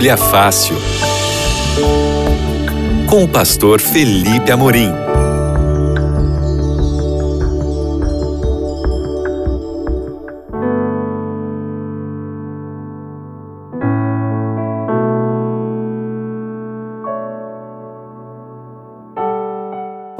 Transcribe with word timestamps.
Bíblia 0.00 0.16
Fácil. 0.16 0.78
Com 3.06 3.24
o 3.24 3.28
pastor 3.28 3.82
Felipe 3.82 4.50
Amorim. 4.50 4.90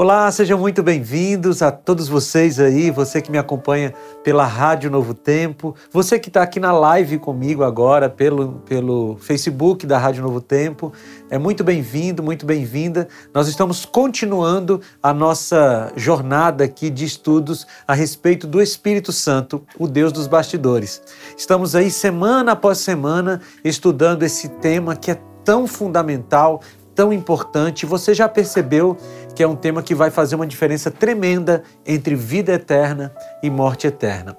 Olá, 0.00 0.32
sejam 0.32 0.58
muito 0.58 0.82
bem-vindos 0.82 1.60
a 1.60 1.70
todos 1.70 2.08
vocês 2.08 2.58
aí, 2.58 2.90
você 2.90 3.20
que 3.20 3.30
me 3.30 3.36
acompanha 3.36 3.92
pela 4.24 4.46
Rádio 4.46 4.90
Novo 4.90 5.12
Tempo, 5.12 5.74
você 5.92 6.18
que 6.18 6.28
está 6.28 6.40
aqui 6.40 6.58
na 6.58 6.72
live 6.72 7.18
comigo 7.18 7.62
agora 7.62 8.08
pelo, 8.08 8.62
pelo 8.64 9.18
Facebook 9.18 9.86
da 9.86 9.98
Rádio 9.98 10.22
Novo 10.22 10.40
Tempo, 10.40 10.90
é 11.28 11.36
muito 11.36 11.62
bem-vindo, 11.62 12.22
muito 12.22 12.46
bem-vinda. 12.46 13.08
Nós 13.34 13.46
estamos 13.46 13.84
continuando 13.84 14.80
a 15.02 15.12
nossa 15.12 15.92
jornada 15.94 16.64
aqui 16.64 16.88
de 16.88 17.04
estudos 17.04 17.66
a 17.86 17.92
respeito 17.92 18.46
do 18.46 18.62
Espírito 18.62 19.12
Santo, 19.12 19.62
o 19.78 19.86
Deus 19.86 20.14
dos 20.14 20.26
bastidores. 20.26 21.02
Estamos 21.36 21.74
aí 21.74 21.90
semana 21.90 22.52
após 22.52 22.78
semana 22.78 23.42
estudando 23.62 24.22
esse 24.22 24.48
tema 24.48 24.96
que 24.96 25.10
é 25.10 25.20
tão 25.44 25.66
fundamental, 25.66 26.62
tão 27.00 27.14
importante. 27.14 27.86
Você 27.86 28.12
já 28.12 28.28
percebeu 28.28 28.94
que 29.34 29.42
é 29.42 29.48
um 29.48 29.56
tema 29.56 29.82
que 29.82 29.94
vai 29.94 30.10
fazer 30.10 30.34
uma 30.34 30.46
diferença 30.46 30.90
tremenda 30.90 31.62
entre 31.86 32.14
vida 32.14 32.52
eterna 32.52 33.10
e 33.42 33.48
morte 33.48 33.86
eterna. 33.86 34.36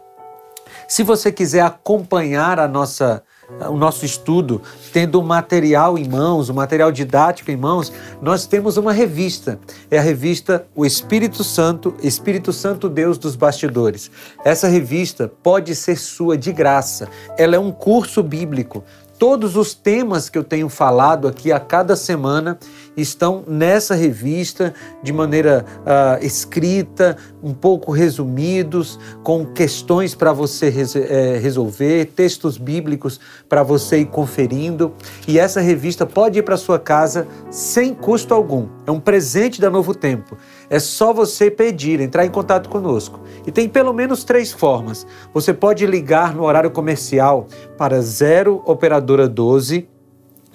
Se 0.87 1.01
você 1.01 1.31
quiser 1.31 1.61
acompanhar 1.61 2.59
a 2.59 2.67
nossa 2.67 3.23
o 3.69 3.75
nosso 3.75 4.05
estudo, 4.05 4.61
tendo 4.93 5.19
o 5.19 5.23
material 5.23 5.97
em 5.97 6.07
mãos, 6.07 6.49
o 6.49 6.53
material 6.53 6.91
didático 6.91 7.51
em 7.51 7.57
mãos, 7.57 7.91
nós 8.21 8.45
temos 8.45 8.77
uma 8.77 8.93
revista. 8.93 9.59
É 9.89 9.97
a 9.97 10.01
revista 10.01 10.65
O 10.73 10.85
Espírito 10.85 11.43
Santo, 11.43 11.93
Espírito 12.01 12.53
Santo 12.53 12.87
Deus 12.87 13.17
dos 13.17 13.35
Bastidores. 13.35 14.09
Essa 14.45 14.67
revista 14.67 15.31
pode 15.43 15.75
ser 15.75 15.97
sua 15.97 16.37
de 16.37 16.53
graça. 16.53 17.09
Ela 17.37 17.55
é 17.55 17.59
um 17.59 17.71
curso 17.71 18.23
bíblico 18.23 18.83
Todos 19.21 19.55
os 19.55 19.75
temas 19.75 20.29
que 20.29 20.37
eu 20.39 20.43
tenho 20.43 20.67
falado 20.67 21.27
aqui 21.27 21.51
a 21.51 21.59
cada 21.59 21.95
semana 21.95 22.57
estão 22.97 23.43
nessa 23.47 23.93
revista 23.93 24.73
de 25.03 25.13
maneira 25.13 25.63
uh, 25.81 26.25
escrita, 26.25 27.15
um 27.43 27.53
pouco 27.53 27.91
resumidos, 27.91 28.99
com 29.21 29.45
questões 29.45 30.15
para 30.15 30.33
você 30.33 30.69
res 30.69 30.95
é, 30.95 31.37
resolver, 31.37 32.05
textos 32.15 32.57
bíblicos 32.57 33.19
para 33.47 33.61
você 33.61 33.99
ir 33.99 34.07
conferindo. 34.07 34.91
E 35.27 35.37
essa 35.37 35.61
revista 35.61 36.03
pode 36.03 36.39
ir 36.39 36.41
para 36.41 36.57
sua 36.57 36.79
casa 36.79 37.27
sem 37.51 37.93
custo 37.93 38.33
algum. 38.33 38.69
É 38.87 38.91
um 38.91 38.99
presente 38.99 39.61
da 39.61 39.69
Novo 39.69 39.93
Tempo. 39.93 40.35
É 40.71 40.79
só 40.79 41.11
você 41.11 41.51
pedir, 41.51 41.99
entrar 41.99 42.25
em 42.25 42.29
contato 42.29 42.69
conosco. 42.69 43.19
E 43.45 43.51
tem 43.51 43.67
pelo 43.67 43.91
menos 43.91 44.23
três 44.23 44.53
formas. 44.53 45.05
Você 45.33 45.53
pode 45.53 45.85
ligar 45.85 46.33
no 46.33 46.43
horário 46.43 46.71
comercial 46.71 47.45
para 47.77 48.01
0 48.01 48.63
operadora 48.65 49.27
12 49.27 49.89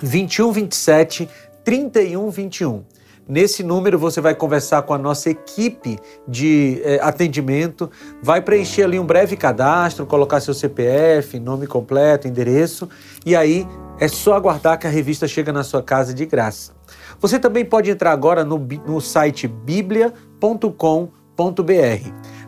2127 0.01 1.29
3121. 1.63 2.83
Nesse 3.29 3.63
número 3.63 3.99
você 3.99 4.19
vai 4.21 4.35
conversar 4.35 4.83
com 4.83 4.95
a 4.95 4.99
nossa 4.99 5.29
equipe 5.29 5.99
de 6.27 6.81
eh, 6.83 6.99
atendimento, 7.03 7.91
vai 8.23 8.41
preencher 8.41 8.85
ali 8.85 8.99
um 8.99 9.05
breve 9.05 9.37
cadastro, 9.37 10.07
colocar 10.07 10.41
seu 10.41 10.55
CPF, 10.55 11.39
nome 11.41 11.67
completo, 11.67 12.29
endereço, 12.29 12.89
e 13.27 13.35
aí 13.35 13.67
é 13.99 14.07
só 14.07 14.35
aguardar 14.35 14.79
que 14.79 14.87
a 14.87 14.91
revista 14.91 15.27
chega 15.27 15.53
na 15.53 15.65
sua 15.65 15.83
casa 15.83 16.15
de 16.15 16.25
graça. 16.25 16.76
Você 17.21 17.39
também 17.39 17.65
pode 17.65 17.91
entrar 17.91 18.13
agora 18.13 18.45
no, 18.45 18.59
no 18.87 19.01
site 19.01 19.49
biblia.com.br. 19.49 20.67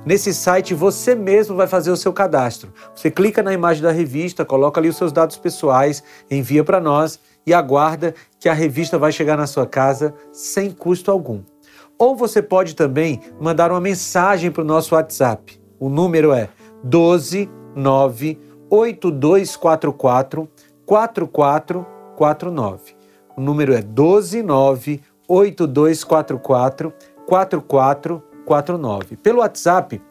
Nesse 0.04 0.32
site 0.32 0.74
você 0.74 1.14
mesmo 1.14 1.56
vai 1.56 1.66
fazer 1.66 1.90
o 1.90 1.96
seu 1.96 2.12
cadastro. 2.12 2.72
Você 2.94 3.10
clica 3.10 3.42
na 3.42 3.52
imagem 3.52 3.82
da 3.82 3.90
revista, 3.90 4.44
coloca 4.44 4.80
ali 4.80 4.88
os 4.88 4.96
seus 4.96 5.12
dados 5.12 5.36
pessoais, 5.36 6.02
envia 6.30 6.64
para 6.64 6.80
nós 6.80 7.20
e 7.46 7.52
aguarda 7.52 8.14
que 8.38 8.48
a 8.48 8.54
revista 8.54 8.98
vai 8.98 9.12
chegar 9.12 9.36
na 9.36 9.46
sua 9.46 9.66
casa 9.66 10.14
sem 10.32 10.70
custo 10.70 11.10
algum. 11.10 11.42
Ou 11.98 12.14
você 12.14 12.40
pode 12.40 12.76
também 12.76 13.20
mandar 13.40 13.70
uma 13.70 13.80
mensagem 13.80 14.50
para 14.50 14.62
o 14.62 14.66
nosso 14.66 14.94
WhatsApp. 14.94 15.60
O 15.80 15.88
número 15.88 16.32
é 16.32 16.48
129 16.82 18.38
8244 18.70 20.48
4449. 20.86 22.97
O 23.38 23.40
número 23.40 23.72
é 23.72 23.80
129 23.80 25.00
8244 25.28 26.92
4449. 27.24 29.16
Pelo 29.18 29.38
WhatsApp, 29.38 30.02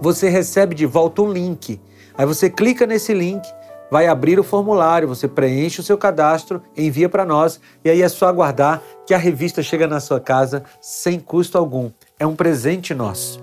você 0.00 0.28
recebe 0.28 0.72
de 0.72 0.86
volta 0.86 1.20
um 1.20 1.32
link. 1.32 1.80
Aí 2.16 2.24
você 2.24 2.48
clica 2.48 2.86
nesse 2.86 3.12
link, 3.12 3.42
vai 3.90 4.06
abrir 4.06 4.38
o 4.38 4.44
formulário, 4.44 5.08
você 5.08 5.26
preenche 5.26 5.80
o 5.80 5.82
seu 5.82 5.98
cadastro, 5.98 6.62
envia 6.76 7.08
para 7.08 7.24
nós 7.24 7.60
e 7.84 7.90
aí 7.90 8.00
é 8.02 8.08
só 8.08 8.28
aguardar 8.28 8.80
que 9.04 9.12
a 9.12 9.18
revista 9.18 9.60
chega 9.60 9.88
na 9.88 9.98
sua 9.98 10.20
casa 10.20 10.62
sem 10.80 11.18
custo 11.18 11.58
algum. 11.58 11.90
É 12.20 12.26
um 12.26 12.36
presente 12.36 12.94
nosso. 12.94 13.40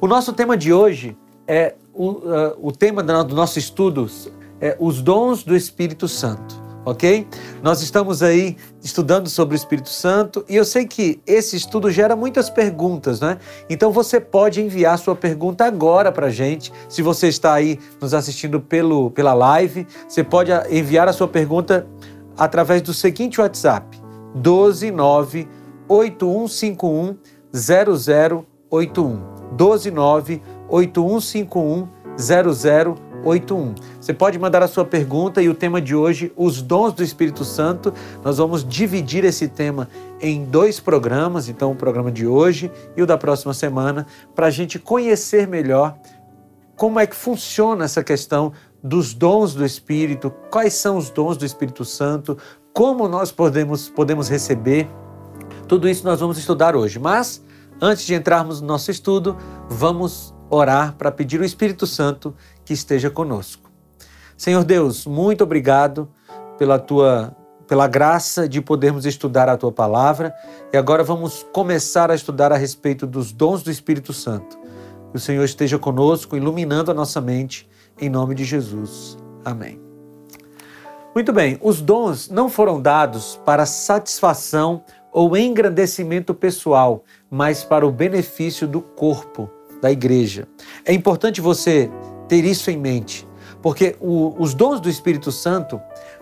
O 0.00 0.08
nosso 0.08 0.32
tema 0.32 0.56
de 0.56 0.72
hoje 0.72 1.16
é 1.46 1.76
o, 1.94 2.10
uh, 2.10 2.58
o 2.60 2.72
tema 2.72 3.00
do 3.00 3.36
nosso 3.36 3.60
estudo 3.60 4.10
é 4.60 4.76
os 4.80 5.00
dons 5.00 5.44
do 5.44 5.54
Espírito 5.54 6.08
Santo 6.08 6.66
ok? 6.90 7.26
Nós 7.62 7.82
estamos 7.82 8.22
aí 8.22 8.56
estudando 8.82 9.28
sobre 9.28 9.54
o 9.54 9.56
Espírito 9.56 9.88
Santo 9.88 10.44
e 10.48 10.56
eu 10.56 10.64
sei 10.64 10.86
que 10.86 11.20
esse 11.26 11.56
estudo 11.56 11.90
gera 11.90 12.14
muitas 12.16 12.48
perguntas, 12.48 13.20
né? 13.20 13.38
Então 13.68 13.92
você 13.92 14.20
pode 14.20 14.60
enviar 14.60 14.98
sua 14.98 15.14
pergunta 15.14 15.64
agora 15.64 16.10
para 16.12 16.30
gente. 16.30 16.72
Se 16.88 17.02
você 17.02 17.28
está 17.28 17.54
aí 17.54 17.78
nos 18.00 18.14
assistindo 18.14 18.60
pelo, 18.60 19.10
pela 19.10 19.34
live, 19.34 19.86
você 20.08 20.22
pode 20.22 20.50
enviar 20.70 21.08
a 21.08 21.12
sua 21.12 21.28
pergunta 21.28 21.86
através 22.36 22.82
do 22.82 22.94
seguinte 22.94 23.40
WhatsApp: 23.40 24.00
129 24.34 25.48
8151 25.88 27.16
0081. 27.54 29.38
129 29.56 30.42
8151 30.68 31.88
0081. 32.18 33.07
81. 33.24 33.74
Você 34.00 34.14
pode 34.14 34.38
mandar 34.38 34.62
a 34.62 34.68
sua 34.68 34.84
pergunta 34.84 35.42
e 35.42 35.48
o 35.48 35.54
tema 35.54 35.80
de 35.80 35.94
hoje, 35.94 36.32
os 36.36 36.62
dons 36.62 36.92
do 36.92 37.02
Espírito 37.02 37.44
Santo. 37.44 37.92
Nós 38.24 38.38
vamos 38.38 38.66
dividir 38.66 39.24
esse 39.24 39.48
tema 39.48 39.88
em 40.20 40.44
dois 40.44 40.80
programas, 40.80 41.48
então 41.48 41.72
o 41.72 41.76
programa 41.76 42.10
de 42.10 42.26
hoje 42.26 42.70
e 42.96 43.02
o 43.02 43.06
da 43.06 43.18
próxima 43.18 43.54
semana, 43.54 44.06
para 44.34 44.46
a 44.46 44.50
gente 44.50 44.78
conhecer 44.78 45.46
melhor 45.46 45.96
como 46.76 47.00
é 47.00 47.06
que 47.06 47.16
funciona 47.16 47.84
essa 47.84 48.04
questão 48.04 48.52
dos 48.82 49.12
dons 49.12 49.54
do 49.54 49.64
Espírito, 49.64 50.32
quais 50.50 50.74
são 50.74 50.96
os 50.96 51.10
dons 51.10 51.36
do 51.36 51.44
Espírito 51.44 51.84
Santo, 51.84 52.38
como 52.72 53.08
nós 53.08 53.32
podemos, 53.32 53.88
podemos 53.88 54.28
receber. 54.28 54.88
Tudo 55.66 55.88
isso 55.88 56.04
nós 56.04 56.20
vamos 56.20 56.38
estudar 56.38 56.76
hoje. 56.76 56.98
Mas, 56.98 57.44
antes 57.80 58.06
de 58.06 58.14
entrarmos 58.14 58.60
no 58.60 58.68
nosso 58.68 58.90
estudo, 58.90 59.36
vamos 59.68 60.32
orar 60.48 60.94
para 60.96 61.10
pedir 61.10 61.40
o 61.40 61.44
Espírito 61.44 61.86
Santo 61.86 62.34
que 62.68 62.74
esteja 62.74 63.08
conosco. 63.08 63.70
Senhor 64.36 64.62
Deus, 64.62 65.06
muito 65.06 65.42
obrigado 65.42 66.06
pela 66.58 66.78
tua 66.78 67.34
pela 67.66 67.86
graça 67.86 68.46
de 68.46 68.60
podermos 68.60 69.06
estudar 69.06 69.48
a 69.48 69.56
tua 69.56 69.72
palavra 69.72 70.34
e 70.70 70.76
agora 70.76 71.02
vamos 71.02 71.46
começar 71.50 72.10
a 72.10 72.14
estudar 72.14 72.52
a 72.52 72.56
respeito 72.56 73.06
dos 73.06 73.32
dons 73.32 73.62
do 73.62 73.70
Espírito 73.70 74.12
Santo. 74.12 74.58
Que 75.10 75.16
o 75.16 75.18
Senhor 75.18 75.44
esteja 75.44 75.78
conosco, 75.78 76.36
iluminando 76.36 76.90
a 76.90 76.94
nossa 76.94 77.22
mente, 77.22 77.66
em 77.98 78.10
nome 78.10 78.34
de 78.34 78.44
Jesus. 78.44 79.16
Amém. 79.44 79.80
Muito 81.14 81.32
bem, 81.32 81.58
os 81.62 81.80
dons 81.80 82.28
não 82.28 82.50
foram 82.50 82.82
dados 82.82 83.40
para 83.46 83.64
satisfação 83.64 84.82
ou 85.10 85.34
engrandecimento 85.36 86.34
pessoal, 86.34 87.02
mas 87.30 87.64
para 87.64 87.86
o 87.86 87.90
benefício 87.90 88.68
do 88.68 88.82
corpo, 88.82 89.50
da 89.80 89.90
igreja. 89.90 90.46
É 90.84 90.92
importante 90.92 91.40
você 91.40 91.90
ter 92.28 92.44
isso 92.44 92.70
em 92.70 92.76
mente, 92.76 93.26
porque 93.62 93.96
o, 94.00 94.34
os 94.38 94.54
dons 94.54 94.80
do 94.80 94.88
Espírito 94.88 95.32
Santo 95.32 95.80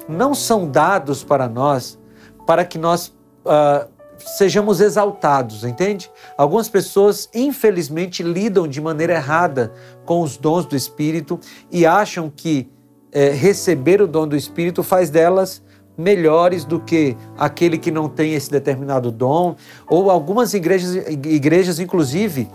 não 0.08 0.34
são 0.34 0.70
dados 0.70 1.24
para 1.24 1.48
nós 1.48 1.98
para 2.46 2.64
que 2.64 2.78
nós 2.78 3.08
uh, 3.44 3.88
sejamos 4.18 4.80
exaltados, 4.80 5.64
entende? 5.64 6.10
Algumas 6.36 6.68
pessoas, 6.68 7.28
infelizmente, 7.34 8.22
lidam 8.22 8.66
de 8.66 8.80
maneira 8.80 9.14
errada 9.14 9.72
com 10.04 10.22
os 10.22 10.36
dons 10.36 10.64
do 10.64 10.76
Espírito 10.76 11.38
e 11.70 11.84
acham 11.84 12.30
que 12.34 12.70
é, 13.12 13.30
receber 13.30 14.00
o 14.00 14.06
dom 14.06 14.26
do 14.26 14.36
Espírito 14.36 14.82
faz 14.82 15.10
delas 15.10 15.62
melhores 15.96 16.64
do 16.64 16.78
que 16.78 17.16
aquele 17.38 17.78
que 17.78 17.90
não 17.90 18.08
tem 18.08 18.34
esse 18.34 18.50
determinado 18.50 19.10
dom, 19.10 19.56
ou 19.88 20.10
algumas 20.10 20.52
igrejas, 20.52 20.94
igrejas 20.94 21.80
inclusive, 21.80 22.48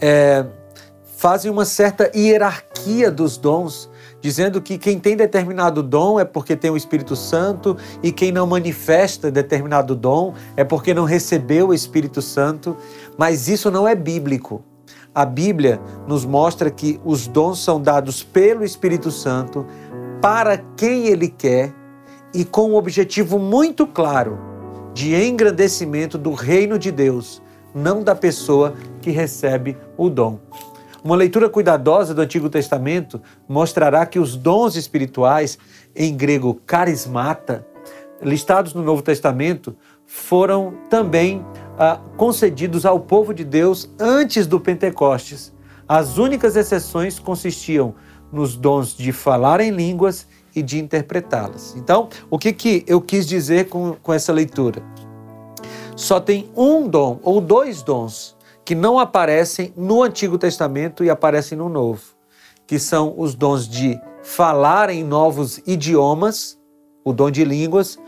é, 0.00 0.46
fazem 1.20 1.50
uma 1.50 1.66
certa 1.66 2.10
hierarquia 2.16 3.10
dos 3.10 3.36
dons, 3.36 3.90
dizendo 4.22 4.58
que 4.58 4.78
quem 4.78 4.98
tem 4.98 5.14
determinado 5.14 5.82
dom 5.82 6.18
é 6.18 6.24
porque 6.24 6.56
tem 6.56 6.70
o 6.70 6.78
Espírito 6.78 7.14
Santo 7.14 7.76
e 8.02 8.10
quem 8.10 8.32
não 8.32 8.46
manifesta 8.46 9.30
determinado 9.30 9.94
dom 9.94 10.32
é 10.56 10.64
porque 10.64 10.94
não 10.94 11.04
recebeu 11.04 11.68
o 11.68 11.74
Espírito 11.74 12.22
Santo, 12.22 12.74
mas 13.18 13.48
isso 13.48 13.70
não 13.70 13.86
é 13.86 13.94
bíblico. 13.94 14.64
A 15.14 15.26
Bíblia 15.26 15.78
nos 16.08 16.24
mostra 16.24 16.70
que 16.70 16.98
os 17.04 17.26
dons 17.26 17.62
são 17.62 17.82
dados 17.82 18.22
pelo 18.22 18.64
Espírito 18.64 19.10
Santo 19.10 19.66
para 20.22 20.56
quem 20.74 21.08
ele 21.08 21.28
quer 21.28 21.70
e 22.32 22.46
com 22.46 22.70
um 22.70 22.76
objetivo 22.76 23.38
muito 23.38 23.86
claro 23.86 24.38
de 24.94 25.14
engrandecimento 25.14 26.16
do 26.16 26.32
reino 26.32 26.78
de 26.78 26.90
Deus, 26.90 27.42
não 27.74 28.02
da 28.02 28.14
pessoa 28.14 28.72
que 29.02 29.10
recebe 29.10 29.76
o 29.98 30.08
dom. 30.08 30.38
Uma 31.02 31.16
leitura 31.16 31.48
cuidadosa 31.48 32.14
do 32.14 32.20
Antigo 32.20 32.50
Testamento 32.50 33.20
mostrará 33.48 34.04
que 34.04 34.18
os 34.18 34.36
dons 34.36 34.76
espirituais, 34.76 35.58
em 35.96 36.14
grego 36.14 36.60
carismata, 36.66 37.66
listados 38.22 38.74
no 38.74 38.82
Novo 38.82 39.00
Testamento, 39.00 39.74
foram 40.06 40.74
também 40.90 41.44
ah, 41.78 41.98
concedidos 42.16 42.84
ao 42.84 43.00
povo 43.00 43.32
de 43.32 43.44
Deus 43.44 43.88
antes 43.98 44.46
do 44.46 44.60
Pentecostes. 44.60 45.52
As 45.88 46.18
únicas 46.18 46.54
exceções 46.54 47.18
consistiam 47.18 47.94
nos 48.30 48.56
dons 48.56 48.94
de 48.94 49.10
falar 49.10 49.60
em 49.60 49.70
línguas 49.70 50.26
e 50.54 50.62
de 50.62 50.78
interpretá-las. 50.78 51.74
Então, 51.76 52.08
o 52.28 52.38
que, 52.38 52.52
que 52.52 52.84
eu 52.86 53.00
quis 53.00 53.26
dizer 53.26 53.68
com, 53.68 53.94
com 54.02 54.12
essa 54.12 54.32
leitura? 54.32 54.82
Só 55.96 56.20
tem 56.20 56.50
um 56.54 56.86
dom 56.86 57.18
ou 57.22 57.40
dois 57.40 57.82
dons 57.82 58.36
que 58.64 58.74
não 58.74 58.98
aparecem 58.98 59.72
no 59.76 60.02
Antigo 60.02 60.38
Testamento 60.38 61.04
e 61.04 61.10
aparecem 61.10 61.56
no 61.56 61.68
Novo, 61.68 62.02
que 62.66 62.78
são 62.78 63.14
os 63.16 63.34
dons 63.34 63.68
de 63.68 64.00
falar 64.22 64.90
em 64.90 65.02
novos 65.02 65.60
idiomas, 65.66 66.58
o 67.04 67.12
dom 67.12 67.30
de 67.30 67.44
línguas, 67.44 67.98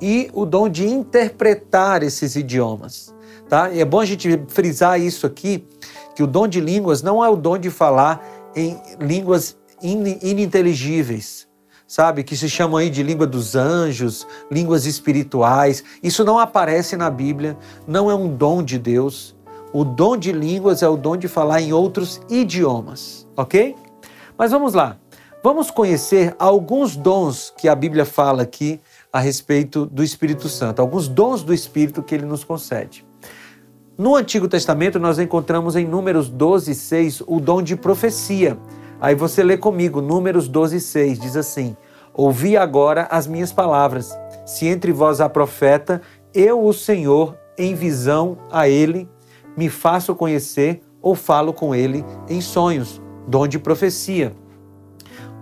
e 0.00 0.30
o 0.32 0.44
dom 0.44 0.68
de 0.68 0.86
interpretar 0.86 2.02
esses 2.02 2.36
idiomas. 2.36 3.14
Tá? 3.48 3.70
E 3.70 3.80
é 3.80 3.84
bom 3.84 4.00
a 4.00 4.04
gente 4.04 4.44
frisar 4.48 5.00
isso 5.00 5.26
aqui, 5.26 5.66
que 6.14 6.22
o 6.22 6.26
dom 6.26 6.48
de 6.48 6.60
línguas 6.60 7.02
não 7.02 7.24
é 7.24 7.28
o 7.28 7.36
dom 7.36 7.58
de 7.58 7.70
falar 7.70 8.24
em 8.54 8.80
línguas 9.00 9.56
ininteligíveis, 9.82 11.48
sabe? 11.86 12.22
Que 12.22 12.36
se 12.36 12.48
chamam 12.48 12.76
aí 12.76 12.90
de 12.90 13.02
língua 13.02 13.26
dos 13.26 13.54
anjos, 13.54 14.26
línguas 14.50 14.86
espirituais. 14.86 15.82
Isso 16.02 16.24
não 16.24 16.38
aparece 16.38 16.96
na 16.96 17.10
Bíblia, 17.10 17.56
não 17.86 18.10
é 18.10 18.14
um 18.14 18.34
dom 18.34 18.62
de 18.62 18.78
Deus. 18.78 19.36
O 19.72 19.84
dom 19.84 20.16
de 20.16 20.32
línguas 20.32 20.82
é 20.82 20.88
o 20.88 20.96
dom 20.96 21.16
de 21.16 21.28
falar 21.28 21.62
em 21.62 21.72
outros 21.72 22.20
idiomas, 22.28 23.26
ok? 23.36 23.74
Mas 24.36 24.50
vamos 24.50 24.74
lá. 24.74 24.98
Vamos 25.42 25.70
conhecer 25.70 26.36
alguns 26.38 26.94
dons 26.94 27.52
que 27.56 27.68
a 27.68 27.74
Bíblia 27.74 28.04
fala 28.04 28.42
aqui 28.42 28.80
a 29.12 29.18
respeito 29.18 29.86
do 29.86 30.04
Espírito 30.04 30.48
Santo, 30.48 30.80
alguns 30.80 31.08
dons 31.08 31.42
do 31.42 31.52
Espírito 31.52 32.02
que 32.02 32.14
ele 32.14 32.26
nos 32.26 32.44
concede. 32.44 33.04
No 33.98 34.14
Antigo 34.14 34.46
Testamento, 34.46 34.98
nós 34.98 35.18
encontramos 35.18 35.74
em 35.74 35.86
Números 35.86 36.28
12, 36.28 36.74
6 36.74 37.22
o 37.26 37.40
dom 37.40 37.62
de 37.62 37.74
profecia. 37.74 38.58
Aí 39.00 39.14
você 39.14 39.42
lê 39.42 39.56
comigo, 39.56 40.00
Números 40.00 40.48
12, 40.48 40.80
6, 40.80 41.18
diz 41.18 41.36
assim: 41.36 41.76
Ouvi 42.14 42.56
agora 42.56 43.08
as 43.10 43.26
minhas 43.26 43.52
palavras. 43.52 44.16
Se 44.46 44.66
entre 44.66 44.92
vós 44.92 45.20
há 45.20 45.28
profeta, 45.28 46.00
eu, 46.34 46.64
o 46.64 46.72
Senhor, 46.72 47.36
em 47.58 47.74
visão 47.74 48.38
a 48.50 48.68
ele, 48.68 49.08
me 49.56 49.68
faço 49.68 50.14
conhecer 50.14 50.82
ou 51.00 51.14
falo 51.14 51.52
com 51.52 51.74
ele 51.74 52.04
em 52.28 52.40
sonhos. 52.40 53.00
Dom 53.26 53.46
de 53.46 53.58
profecia. 53.58 54.32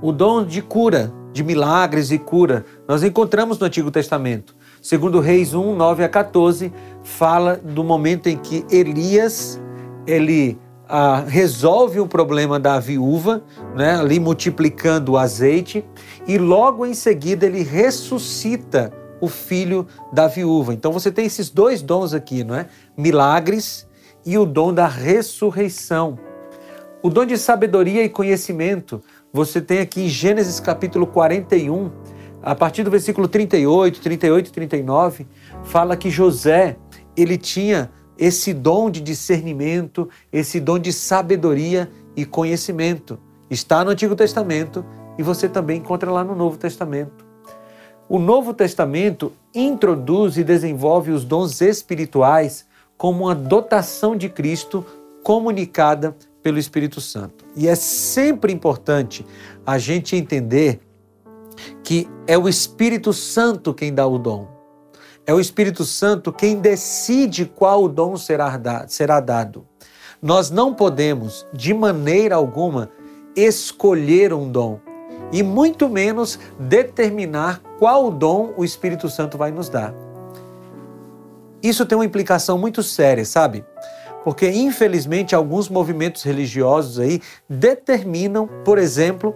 O 0.02 0.12
dom 0.12 0.44
de 0.44 0.62
cura, 0.62 1.12
de 1.32 1.42
milagres 1.44 2.10
e 2.10 2.18
cura, 2.18 2.64
nós 2.88 3.02
encontramos 3.02 3.58
no 3.58 3.66
Antigo 3.66 3.90
Testamento. 3.90 4.56
Segundo 4.80 5.20
Reis 5.20 5.52
1, 5.52 5.76
9 5.76 6.04
a 6.04 6.08
14, 6.08 6.72
fala 7.02 7.56
do 7.56 7.84
momento 7.84 8.28
em 8.28 8.36
que 8.36 8.64
Elias, 8.70 9.60
ele 10.06 10.58
ah, 10.88 11.22
resolve 11.26 12.00
o 12.00 12.06
problema 12.06 12.58
da 12.58 12.80
viúva, 12.80 13.42
né, 13.76 13.96
ali 13.96 14.18
multiplicando 14.18 15.12
o 15.12 15.18
azeite, 15.18 15.84
e 16.26 16.38
logo 16.38 16.86
em 16.86 16.94
seguida 16.94 17.44
ele 17.44 17.62
ressuscita 17.62 18.90
o 19.20 19.28
filho 19.28 19.86
da 20.12 20.26
viúva. 20.26 20.72
Então 20.72 20.92
você 20.92 21.12
tem 21.12 21.26
esses 21.26 21.50
dois 21.50 21.82
dons 21.82 22.14
aqui, 22.14 22.42
não 22.42 22.54
é? 22.54 22.66
Milagres 22.96 23.86
e 24.24 24.36
o 24.36 24.44
dom 24.44 24.72
da 24.72 24.86
ressurreição. 24.86 26.18
O 27.02 27.08
dom 27.08 27.24
de 27.24 27.38
sabedoria 27.38 28.04
e 28.04 28.08
conhecimento, 28.08 29.02
você 29.32 29.60
tem 29.60 29.78
aqui 29.78 30.02
em 30.02 30.08
Gênesis 30.08 30.60
capítulo 30.60 31.06
41, 31.06 31.90
a 32.42 32.54
partir 32.54 32.82
do 32.82 32.90
versículo 32.90 33.28
38, 33.28 34.00
38 34.00 34.48
e 34.48 34.52
39, 34.52 35.26
fala 35.64 35.96
que 35.96 36.10
José, 36.10 36.76
ele 37.16 37.38
tinha 37.38 37.90
esse 38.18 38.52
dom 38.52 38.90
de 38.90 39.00
discernimento, 39.00 40.08
esse 40.30 40.60
dom 40.60 40.78
de 40.78 40.92
sabedoria 40.92 41.90
e 42.14 42.24
conhecimento. 42.26 43.18
Está 43.48 43.82
no 43.82 43.90
Antigo 43.90 44.14
Testamento 44.14 44.84
e 45.18 45.22
você 45.22 45.48
também 45.48 45.78
encontra 45.78 46.10
lá 46.10 46.22
no 46.22 46.34
Novo 46.34 46.58
Testamento. 46.58 47.24
O 48.08 48.18
Novo 48.18 48.52
Testamento 48.52 49.32
introduz 49.54 50.36
e 50.36 50.44
desenvolve 50.44 51.12
os 51.12 51.24
dons 51.24 51.60
espirituais 51.60 52.66
como 53.00 53.24
uma 53.24 53.34
dotação 53.34 54.14
de 54.14 54.28
Cristo 54.28 54.84
comunicada 55.22 56.14
pelo 56.42 56.58
Espírito 56.58 57.00
Santo. 57.00 57.46
E 57.56 57.66
é 57.66 57.74
sempre 57.74 58.52
importante 58.52 59.24
a 59.64 59.78
gente 59.78 60.14
entender 60.14 60.80
que 61.82 62.06
é 62.26 62.36
o 62.36 62.46
Espírito 62.46 63.14
Santo 63.14 63.72
quem 63.72 63.94
dá 63.94 64.06
o 64.06 64.18
dom. 64.18 64.48
É 65.26 65.32
o 65.32 65.40
Espírito 65.40 65.82
Santo 65.82 66.30
quem 66.30 66.56
decide 66.60 67.46
qual 67.46 67.88
dom 67.88 68.18
será 68.18 68.58
dado. 69.18 69.66
Nós 70.20 70.50
não 70.50 70.74
podemos, 70.74 71.46
de 71.54 71.72
maneira 71.72 72.34
alguma, 72.34 72.90
escolher 73.34 74.34
um 74.34 74.52
dom 74.52 74.78
e 75.32 75.42
muito 75.42 75.88
menos 75.88 76.38
determinar 76.58 77.62
qual 77.78 78.10
dom 78.10 78.52
o 78.58 78.62
Espírito 78.62 79.08
Santo 79.08 79.38
vai 79.38 79.50
nos 79.50 79.70
dar. 79.70 80.09
Isso 81.62 81.84
tem 81.84 81.96
uma 81.96 82.04
implicação 82.04 82.56
muito 82.58 82.82
séria, 82.82 83.24
sabe? 83.24 83.64
Porque 84.24 84.48
infelizmente 84.48 85.34
alguns 85.34 85.68
movimentos 85.68 86.22
religiosos 86.22 86.98
aí 86.98 87.20
determinam, 87.48 88.48
por 88.64 88.78
exemplo, 88.78 89.34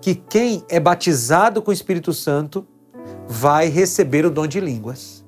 que 0.00 0.14
quem 0.14 0.64
é 0.68 0.78
batizado 0.78 1.60
com 1.60 1.70
o 1.70 1.74
Espírito 1.74 2.12
Santo 2.12 2.66
vai 3.26 3.68
receber 3.68 4.24
o 4.24 4.30
dom 4.30 4.46
de 4.46 4.60
línguas. 4.60 5.24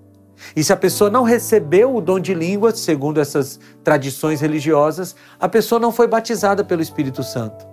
E 0.54 0.62
se 0.62 0.72
a 0.72 0.76
pessoa 0.76 1.10
não 1.10 1.24
recebeu 1.24 1.94
o 1.94 2.00
dom 2.00 2.20
de 2.20 2.32
línguas, 2.32 2.78
segundo 2.78 3.20
essas 3.20 3.58
tradições 3.82 4.40
religiosas, 4.40 5.16
a 5.38 5.48
pessoa 5.48 5.80
não 5.80 5.90
foi 5.90 6.06
batizada 6.06 6.62
pelo 6.62 6.80
Espírito 6.80 7.22
Santo. 7.22 7.66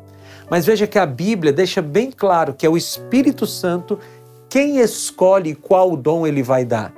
Mas 0.50 0.66
veja 0.66 0.88
que 0.88 1.00
a 1.00 1.06
Bíblia 1.06 1.54
deixa 1.54 1.82
bem 1.82 2.12
claro 2.12 2.54
que 2.54 2.66
é 2.66 2.70
o 2.70 2.78
Espírito 2.78 3.46
Santo 3.46 4.00
quem 4.50 4.80
escolhe 4.80 5.56
qual 5.56 5.96
dom 5.96 6.26
ele 6.26 6.42
vai 6.42 6.66
dar. 6.66 6.94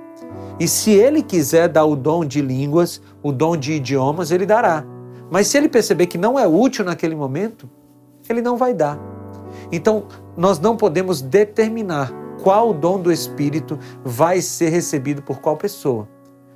E 0.59 0.67
se 0.67 0.91
ele 0.91 1.21
quiser 1.21 1.69
dar 1.69 1.85
o 1.85 1.95
dom 1.95 2.25
de 2.25 2.41
línguas, 2.41 3.01
o 3.21 3.31
dom 3.31 3.55
de 3.55 3.73
idiomas, 3.73 4.31
ele 4.31 4.45
dará. 4.45 4.83
Mas 5.29 5.47
se 5.47 5.57
ele 5.57 5.69
perceber 5.69 6.07
que 6.07 6.17
não 6.17 6.39
é 6.39 6.47
útil 6.47 6.83
naquele 6.83 7.15
momento, 7.15 7.69
ele 8.27 8.41
não 8.41 8.57
vai 8.57 8.73
dar. 8.73 8.99
Então, 9.71 10.05
nós 10.35 10.59
não 10.59 10.75
podemos 10.75 11.21
determinar 11.21 12.11
qual 12.41 12.73
dom 12.73 12.99
do 12.99 13.11
Espírito 13.11 13.77
vai 14.03 14.41
ser 14.41 14.69
recebido 14.69 15.21
por 15.21 15.39
qual 15.39 15.57
pessoa. 15.57 16.07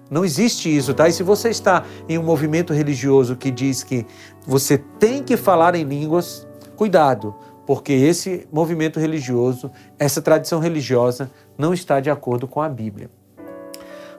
Não 0.10 0.26
existe 0.26 0.76
isso, 0.76 0.94
tá? 0.94 1.08
E 1.08 1.14
se 1.14 1.24
você 1.24 1.50
está 1.50 1.86
em 2.10 2.18
um 2.18 2.24
movimento 2.24 2.74
religioso 2.74 3.36
que 3.36 3.50
diz 3.50 3.84
que 3.84 4.06
você 4.46 4.78
tem 4.78 5.24
que 5.24 5.38
falar 5.38 5.74
em 5.76 5.84
línguas, 5.84 6.48
cuidado, 6.76 7.34
porque 7.66 7.94
esse 7.94 8.48
movimento 8.52 9.00
religioso, 9.00 9.72
essa 9.98 10.22
tradição 10.22 10.60
religiosa, 10.60 11.32
não 11.58 11.74
está 11.74 12.00
de 12.00 12.10
acordo 12.10 12.48
com 12.48 12.62
a 12.62 12.68
Bíblia. 12.68 13.10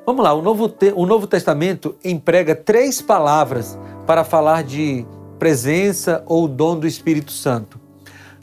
Vamos 0.04 0.24
lá, 0.24 0.34
o 0.34 0.42
Novo, 0.42 0.74
o 0.96 1.06
Novo 1.06 1.28
Testamento 1.28 1.94
emprega 2.04 2.56
três 2.56 3.00
palavras 3.00 3.78
para 4.04 4.24
falar 4.24 4.64
de 4.64 5.06
presença 5.38 6.24
ou 6.26 6.48
dom 6.48 6.76
do 6.76 6.88
Espírito 6.88 7.30
Santo. 7.30 7.80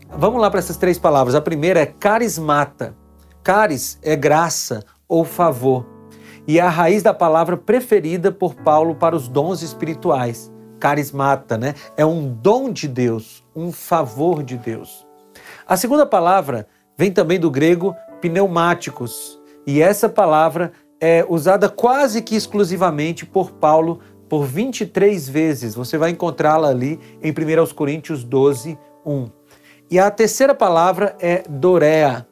Vamos 0.09 0.39
lá 0.39 0.49
para 0.49 0.59
essas 0.59 0.77
três 0.77 0.97
palavras. 0.97 1.35
A 1.35 1.41
primeira 1.41 1.81
é 1.81 1.85
carismata. 1.85 2.95
Caris 3.43 3.99
é 4.01 4.15
graça 4.15 4.85
ou 5.05 5.25
favor. 5.25 5.85
E 6.47 6.59
é 6.59 6.61
a 6.61 6.69
raiz 6.69 7.03
da 7.03 7.13
palavra 7.13 7.57
preferida 7.57 8.31
por 8.31 8.55
Paulo 8.55 8.95
para 8.95 9.13
os 9.13 9.27
dons 9.27 9.61
espirituais. 9.61 10.49
Carismata, 10.79 11.57
né? 11.57 11.75
É 11.97 12.05
um 12.05 12.33
dom 12.33 12.71
de 12.71 12.87
Deus, 12.87 13.43
um 13.53 13.69
favor 13.73 14.43
de 14.43 14.55
Deus. 14.55 15.05
A 15.67 15.75
segunda 15.75 16.05
palavra 16.05 16.67
vem 16.97 17.11
também 17.11 17.37
do 17.37 17.51
grego 17.51 17.93
pneumáticos. 18.21 19.37
E 19.67 19.81
essa 19.81 20.09
palavra 20.09 20.71
é 20.99 21.25
usada 21.27 21.69
quase 21.69 22.21
que 22.21 22.35
exclusivamente 22.35 23.25
por 23.25 23.51
Paulo 23.51 23.99
por 24.27 24.45
23 24.45 25.27
vezes. 25.27 25.75
Você 25.75 25.97
vai 25.97 26.11
encontrá-la 26.11 26.69
ali 26.69 26.99
em 27.21 27.31
1 27.31 27.73
Coríntios 27.73 28.23
12, 28.23 28.77
1. 29.05 29.27
E 29.89 29.97
a 29.97 30.11
terceira 30.11 30.53
palavra 30.53 31.15
é 31.19 31.43
Dorea. 31.49 32.27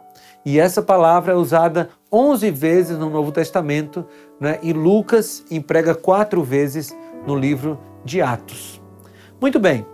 E 0.45 0.59
essa 0.59 0.81
palavra 0.81 1.33
é 1.33 1.35
usada 1.35 1.89
11 2.11 2.51
vezes 2.51 2.97
no 2.97 3.09
Novo 3.09 3.31
Testamento 3.31 4.05
né? 4.39 4.59
e 4.61 4.71
Lucas 4.71 5.43
emprega 5.51 5.93
quatro 5.93 6.43
vezes 6.43 6.95
no 7.25 7.35
livro 7.35 7.79
de 8.05 8.21
Atos. 8.21 8.81
Muito 9.41 9.59
bem, 9.59 9.85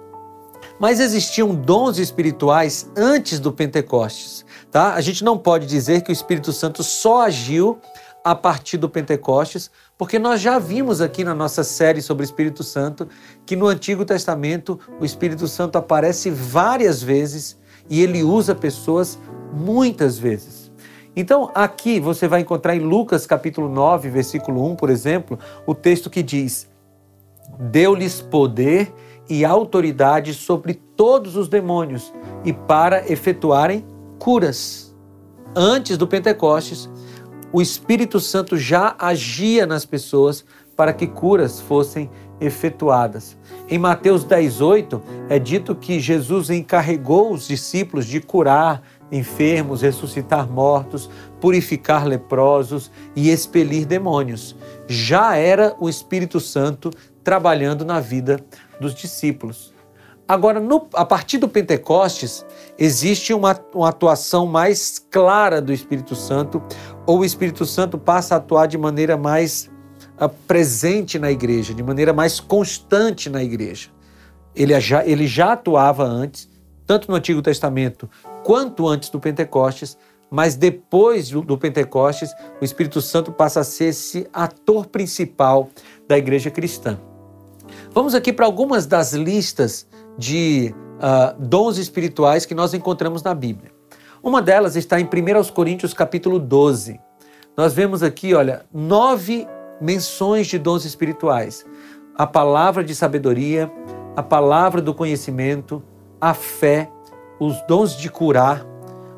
mas 0.80 1.00
existiam 1.00 1.56
dons 1.56 1.98
espirituais 1.98 2.92
antes 2.96 3.40
do 3.40 3.52
Pentecostes. 3.52 4.46
Tá? 4.72 4.94
A 4.94 5.02
gente 5.02 5.24
não 5.24 5.38
pode 5.38 5.66
dizer 5.66 6.02
que 6.02 6.12
o 6.12 6.14
Espírito 6.14 6.52
Santo 6.52 6.84
só 6.84 7.24
agiu 7.24 7.80
a 8.24 8.34
partir 8.34 8.78
do 8.78 8.90
Pentecostes, 8.90 9.70
porque 9.98 10.18
nós 10.18 10.40
já 10.40 10.58
vimos 10.58 11.02
aqui 11.02 11.24
na 11.24 11.36
nossa 11.36 11.64
série 11.64 12.02
sobre 12.02 12.24
o 12.24 12.26
Espírito 12.26 12.64
Santo 12.64 13.08
que 13.46 13.56
no 13.56 13.68
Antigo 13.68 14.06
Testamento 14.06 14.80
o 15.00 15.06
Espírito 15.06 15.48
Santo 15.48 15.78
aparece 15.78 16.30
várias 16.30 17.04
vezes 17.04 17.58
e 17.90 18.02
ele 18.02 18.24
usa 18.24 18.56
pessoas 18.56 19.20
muitas 19.52 20.18
vezes. 20.18 20.72
Então, 21.16 21.52
aqui 21.54 22.00
você 22.00 22.28
vai 22.28 22.42
encontrar 22.42 22.76
em 22.76 22.80
Lucas 22.80 23.26
capítulo 23.26 23.70
9, 23.70 24.10
versículo 24.10 24.66
1, 24.72 24.76
por 24.76 24.90
exemplo, 24.90 25.38
o 25.68 25.76
texto 25.76 26.10
que 26.10 26.24
diz: 26.24 26.68
Deu-lhes 27.60 28.20
poder 28.20 28.92
e 29.30 29.46
autoridade 29.46 30.34
sobre 30.34 30.74
todos 30.74 31.36
os 31.36 31.48
demônios 31.48 32.12
e 32.44 32.52
para 32.52 33.12
efetuarem 33.12 33.86
curas. 34.18 34.96
Antes 35.56 35.98
do 35.98 36.08
Pentecostes, 36.08 36.90
o 37.54 37.62
Espírito 37.62 38.20
Santo 38.20 38.58
já 38.58 38.96
agia 38.98 39.68
nas 39.68 39.86
pessoas 39.86 40.44
para 40.76 40.92
que 40.92 41.06
curas 41.06 41.60
fossem 41.62 42.10
efetuadas. 42.42 43.38
Em 43.70 43.78
Mateus 43.78 44.26
10:8 44.26 45.00
é 45.30 45.38
dito 45.38 45.76
que 45.76 46.00
Jesus 46.00 46.50
encarregou 46.50 47.32
os 47.32 47.48
discípulos 47.48 48.08
de 48.08 48.20
curar 48.20 48.82
enfermos, 49.12 49.84
ressuscitar 49.84 50.50
mortos, 50.50 51.08
purificar 51.40 52.08
leprosos 52.08 52.92
e 53.16 53.30
expelir 53.30 53.86
demônios. 53.86 54.56
Já 54.88 55.36
era 55.36 55.76
o 55.80 55.88
Espírito 55.88 56.40
Santo 56.40 56.90
trabalhando 57.24 57.86
na 57.86 58.00
vida 58.00 58.44
dos 58.80 58.96
discípulos. 58.96 59.74
Agora, 60.28 60.60
no, 60.60 60.88
a 60.94 61.06
partir 61.06 61.38
do 61.38 61.50
Pentecostes, 61.50 62.46
existe 62.78 63.34
uma, 63.34 63.60
uma 63.74 63.90
atuação 63.90 64.48
mais 64.48 64.98
clara 65.12 65.62
do 65.62 65.74
Espírito 65.74 66.16
Santo, 66.16 66.64
ou 67.06 67.20
o 67.20 67.26
Espírito 67.26 67.66
Santo 67.66 67.98
passa 67.98 68.36
a 68.36 68.38
atuar 68.38 68.68
de 68.68 68.78
maneira 68.78 69.18
mais 69.18 69.70
uh, 70.22 70.30
presente 70.48 71.20
na 71.20 71.32
igreja, 71.32 71.74
de 71.74 71.84
maneira 71.84 72.14
mais 72.14 72.40
constante 72.40 73.30
na 73.30 73.44
igreja. 73.44 73.90
Ele 74.56 74.80
já, 74.80 75.06
ele 75.06 75.28
já 75.28 75.54
atuava 75.54 76.04
antes, 76.04 76.50
tanto 76.86 77.10
no 77.10 77.16
Antigo 77.16 77.42
Testamento 77.42 78.10
quanto 78.44 78.88
antes 78.88 79.10
do 79.10 79.20
Pentecostes, 79.20 79.98
mas 80.30 80.56
depois 80.56 81.30
do, 81.30 81.42
do 81.42 81.58
Pentecostes, 81.58 82.32
o 82.60 82.66
Espírito 82.66 83.02
Santo 83.02 83.32
passa 83.32 83.60
a 83.60 83.64
ser 83.64 83.86
esse 83.86 84.28
ator 84.34 84.88
principal 84.88 85.70
da 86.08 86.18
igreja 86.18 86.50
cristã. 86.50 87.00
Vamos 87.92 88.16
aqui 88.16 88.34
para 88.34 88.46
algumas 88.46 88.86
das 88.86 89.14
listas 89.14 89.88
de 90.18 90.74
uh, 90.98 91.40
dons 91.40 91.78
espirituais 91.78 92.46
que 92.46 92.56
nós 92.56 92.74
encontramos 92.74 93.24
na 93.24 93.34
Bíblia. 93.34 93.72
Uma 94.24 94.42
delas 94.42 94.78
está 94.78 95.02
em 95.02 95.04
1 95.04 95.52
Coríntios 95.54 95.94
capítulo 95.94 96.40
12. 96.40 96.98
Nós 97.58 97.74
vemos 97.74 98.02
aqui, 98.02 98.34
olha, 98.34 98.66
nove 98.74 99.46
menções 99.82 100.48
de 100.48 100.58
dons 100.58 100.86
espirituais. 100.86 101.66
A 102.16 102.26
palavra 102.26 102.86
de 102.86 102.96
sabedoria, 102.96 103.70
a 104.16 104.24
palavra 104.24 104.82
do 104.82 104.94
conhecimento, 104.94 105.84
a 106.22 106.34
fé, 106.34 106.90
os 107.38 107.62
dons 107.68 107.98
de 107.98 108.10
curar, 108.10 108.66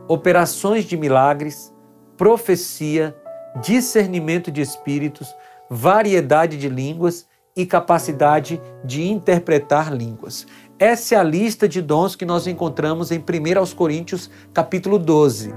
operações 0.07 0.85
de 0.85 0.97
milagres, 0.97 1.71
profecia, 2.17 3.15
discernimento 3.61 4.49
de 4.49 4.61
espíritos, 4.61 5.35
variedade 5.69 6.57
de 6.57 6.67
línguas 6.67 7.27
e 7.55 7.63
capacidade 7.63 8.59
de 8.83 9.07
interpretar 9.07 9.93
línguas. 9.93 10.47
Essa 10.77 11.15
é 11.15 11.17
a 11.17 11.23
lista 11.23 11.69
de 11.69 11.81
dons 11.81 12.17
que 12.17 12.25
nós 12.25 12.47
encontramos 12.47 13.09
em 13.09 13.17
1 13.17 13.75
Coríntios, 13.75 14.29
capítulo 14.53 14.99
12. 14.99 15.55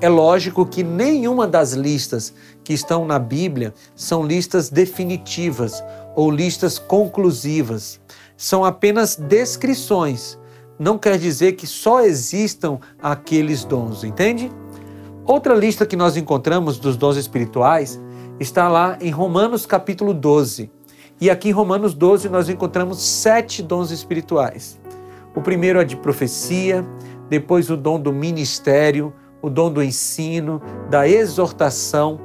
É 0.00 0.08
lógico 0.08 0.64
que 0.64 0.84
nenhuma 0.84 1.44
das 1.48 1.72
listas 1.72 2.32
que 2.62 2.72
estão 2.72 3.04
na 3.04 3.18
Bíblia 3.18 3.74
são 3.96 4.24
listas 4.24 4.70
definitivas 4.70 5.82
ou 6.14 6.30
listas 6.30 6.78
conclusivas. 6.78 8.00
São 8.36 8.64
apenas 8.64 9.16
descrições. 9.16 10.38
Não 10.78 10.96
quer 10.96 11.18
dizer 11.18 11.54
que 11.54 11.66
só 11.66 12.02
existam 12.02 12.78
aqueles 13.02 13.64
dons, 13.64 14.04
entende? 14.04 14.52
Outra 15.26 15.52
lista 15.52 15.84
que 15.84 15.96
nós 15.96 16.16
encontramos 16.16 16.78
dos 16.78 16.96
dons 16.96 17.16
espirituais 17.16 18.00
está 18.38 18.68
lá 18.68 18.96
em 19.00 19.10
Romanos 19.10 19.66
capítulo 19.66 20.14
12. 20.14 20.70
E 21.20 21.28
aqui 21.28 21.50
em 21.50 21.52
Romanos 21.52 21.92
12 21.92 22.30
nós 22.30 22.48
encontramos 22.48 23.02
sete 23.02 23.62
dons 23.62 23.90
espirituais. 23.90 24.80
O 25.34 25.42
primeiro 25.42 25.78
é 25.78 25.84
de 25.84 25.94
profecia, 25.94 26.84
depois 27.28 27.68
o 27.68 27.76
dom 27.76 28.00
do 28.00 28.10
ministério, 28.10 29.12
o 29.42 29.50
dom 29.50 29.70
do 29.70 29.82
ensino, 29.82 30.62
da 30.88 31.06
exortação, 31.06 32.18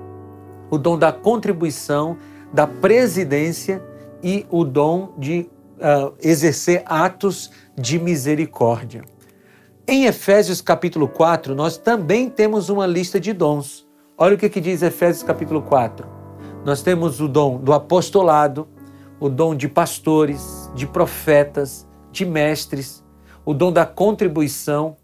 o 0.71 0.77
dom 0.77 0.97
da 0.97 1.11
contribuição, 1.11 2.17
da 2.53 2.65
presidência 2.65 3.83
e 4.23 4.45
o 4.49 4.63
dom 4.63 5.13
de 5.17 5.49
uh, 5.75 6.13
exercer 6.21 6.81
atos 6.85 7.51
de 7.75 7.99
misericórdia. 7.99 9.03
Em 9.85 10.05
Efésios 10.05 10.61
capítulo 10.61 11.09
4, 11.09 11.53
nós 11.53 11.77
também 11.77 12.29
temos 12.29 12.69
uma 12.69 12.87
lista 12.87 13.19
de 13.19 13.33
dons. 13.33 13.85
Olha 14.17 14.35
o 14.35 14.37
que, 14.37 14.47
que 14.47 14.61
diz 14.61 14.81
Efésios 14.81 15.21
capítulo 15.21 15.61
4. 15.61 16.07
Nós 16.63 16.81
temos 16.81 17.19
o 17.19 17.27
dom 17.27 17.57
do 17.57 17.73
apostolado, 17.73 18.67
o 19.19 19.29
dom 19.29 19.55
de 19.55 19.67
pastores, 19.67 20.69
de 20.75 20.86
profetas, 20.86 21.88
de 22.12 22.25
mestres, 22.25 23.03
o 23.45 23.53
dom 23.53 23.72
da 23.72 23.86
contribuição. 23.86 24.98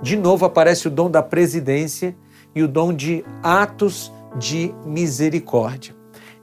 De 0.00 0.16
novo 0.16 0.44
aparece 0.44 0.88
o 0.88 0.90
dom 0.90 1.10
da 1.10 1.22
presidência 1.22 2.16
e 2.54 2.62
o 2.62 2.68
dom 2.68 2.92
de 2.92 3.24
atos 3.42 4.12
de 4.36 4.74
misericórdia. 4.84 5.94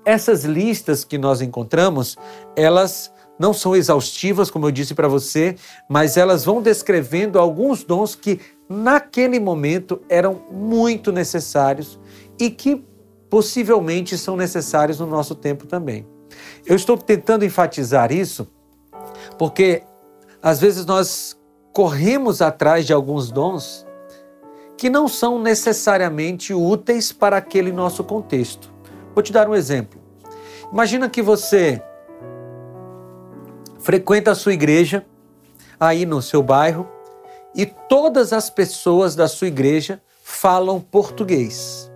Essas 0.06 0.44
listas 0.44 1.04
que 1.04 1.18
nós 1.18 1.42
encontramos, 1.42 2.18
elas 2.56 3.12
não 3.38 3.54
são 3.54 3.76
exaustivas, 3.76 4.52
como 4.52 4.68
eu 4.68 4.72
disse 4.72 4.94
para 4.94 5.08
você, 5.08 5.56
mas 5.88 6.18
elas 6.18 6.46
vão 6.46 6.62
descrevendo 6.62 7.40
alguns 7.40 7.84
dons 7.84 8.16
que 8.16 8.40
naquele 8.68 9.40
momento 9.40 10.02
eram 10.10 10.42
muito 10.52 11.12
necessários 11.12 12.00
e 12.38 12.50
que 12.50 12.84
possivelmente 13.30 14.18
são 14.18 14.36
necessários 14.36 15.00
no 15.00 15.06
nosso 15.06 15.36
tempo 15.36 15.66
também. 15.66 16.06
Eu 16.66 16.76
estou 16.76 16.98
tentando 16.98 17.46
enfatizar 17.46 18.12
isso 18.12 18.48
porque 19.38 19.84
às 20.42 20.60
vezes 20.60 20.86
nós 20.86 21.38
corremos 21.74 22.42
atrás 22.42 22.86
de 22.86 22.94
alguns 22.94 23.32
dons 23.32 23.86
que 24.78 24.90
não 24.90 25.08
são 25.08 25.42
necessariamente 25.42 26.54
úteis 26.54 27.12
para 27.12 27.38
aquele 27.38 27.72
nosso 27.72 28.04
contexto. 28.04 28.74
Vou 29.14 29.22
te 29.22 29.34
dar 29.34 29.50
um 29.50 29.56
exemplo. 29.56 30.00
Imagina 30.72 31.10
que 31.10 31.22
você 31.22 31.82
frequenta 33.80 34.32
a 34.32 34.36
sua 34.36 34.54
igreja 34.54 35.06
aí 35.80 36.06
no 36.06 36.22
seu 36.22 36.42
bairro 36.42 36.88
e 37.56 37.66
todas 37.66 38.32
as 38.32 38.50
pessoas 38.50 39.16
da 39.16 39.28
sua 39.28 39.48
igreja 39.48 40.02
falam 40.24 40.80
português. 40.80 41.92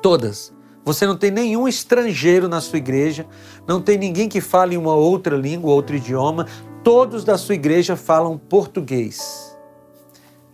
Todas. 0.00 0.52
Você 0.84 1.06
não 1.06 1.16
tem 1.16 1.30
nenhum 1.30 1.68
estrangeiro 1.68 2.48
na 2.48 2.60
sua 2.60 2.78
igreja, 2.78 3.26
não 3.66 3.80
tem 3.80 3.98
ninguém 3.98 4.28
que 4.28 4.40
fale 4.40 4.76
uma 4.76 4.94
outra 4.94 5.36
língua, 5.36 5.72
outro 5.72 5.96
idioma. 5.96 6.46
Todos 6.82 7.24
da 7.24 7.36
sua 7.36 7.54
igreja 7.54 7.96
falam 7.96 8.38
português. 8.38 9.56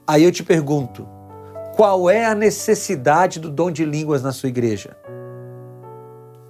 Aí 0.06 0.24
eu 0.24 0.32
te 0.32 0.42
pergunto, 0.42 1.06
qual 1.76 2.10
é 2.10 2.24
a 2.24 2.34
necessidade 2.34 3.38
do 3.38 3.50
dom 3.50 3.70
de 3.70 3.84
línguas 3.84 4.22
na 4.22 4.32
sua 4.32 4.48
igreja? 4.48 4.96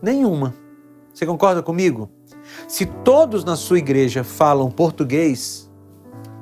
Nenhuma. 0.01 0.55
Você 1.13 1.27
concorda 1.27 1.63
comigo? 1.63 2.11
Se 2.69 2.87
todos 2.87 3.45
na 3.45 3.57
sua 3.57 3.79
igreja 3.79 4.23
falam 4.23 4.71
português, 4.71 5.71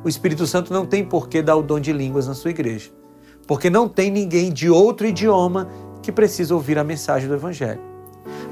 o 0.05 0.09
Espírito 0.09 0.47
Santo 0.47 0.73
não 0.73 0.85
tem 0.85 1.05
por 1.05 1.29
que 1.29 1.41
dar 1.41 1.57
o 1.57 1.63
dom 1.63 1.81
de 1.81 1.93
línguas 1.93 2.27
na 2.27 2.35
sua 2.35 2.51
igreja. 2.51 2.91
Porque 3.47 3.71
não 3.71 3.89
tem 3.89 4.11
ninguém 4.11 4.53
de 4.53 4.69
outro 4.69 5.07
idioma 5.07 5.69
que 6.05 6.13
precisa 6.13 6.55
ouvir 6.55 6.79
a 6.79 6.85
mensagem 6.85 7.27
do 7.27 7.35
Evangelho. 7.35 7.81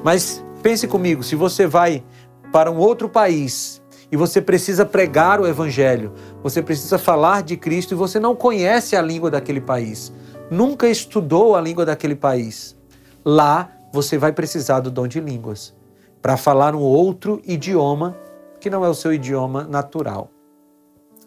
Mas 0.02 0.42
pense 0.62 0.88
comigo, 0.88 1.22
se 1.22 1.36
você 1.36 1.66
vai 1.66 2.02
para 2.50 2.70
um 2.70 2.78
outro 2.78 3.10
país 3.10 3.82
e 4.10 4.16
você 4.16 4.40
precisa 4.40 4.86
pregar 4.86 5.38
o 5.38 5.46
Evangelho, 5.46 6.14
você 6.42 6.62
precisa 6.62 6.98
falar 6.98 7.42
de 7.42 7.58
Cristo 7.58 7.92
e 7.92 7.94
você 7.94 8.18
não 8.18 8.34
conhece 8.34 8.96
a 8.96 9.02
língua 9.02 9.30
daquele 9.30 9.60
país, 9.60 10.10
nunca 10.50 10.88
estudou 10.88 11.54
a 11.54 11.60
língua 11.60 11.84
daquele 11.84 12.16
país, 12.16 12.74
lá 13.22 13.70
você 13.92 14.16
vai 14.16 14.32
precisar 14.32 14.80
do 14.80 14.90
dom 14.90 15.06
de 15.06 15.20
línguas 15.20 15.74
para 16.22 16.38
falar 16.38 16.74
um 16.74 16.80
outro 16.80 17.42
idioma 17.44 18.16
que 18.60 18.70
não 18.70 18.82
é 18.82 18.88
o 18.88 18.94
seu 18.94 19.12
idioma 19.12 19.64
natural. 19.64 20.30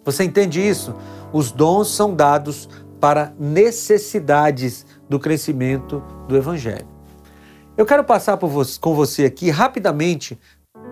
Você 0.03 0.23
entende 0.23 0.59
isso? 0.59 0.95
Os 1.31 1.51
dons 1.51 1.89
são 1.89 2.15
dados 2.15 2.67
para 2.99 3.33
necessidades 3.37 4.85
do 5.09 5.19
crescimento 5.19 6.01
do 6.27 6.35
Evangelho. 6.35 6.87
Eu 7.77 7.85
quero 7.85 8.03
passar 8.03 8.35
você, 8.37 8.79
com 8.79 8.95
você 8.95 9.25
aqui 9.25 9.49
rapidamente 9.49 10.39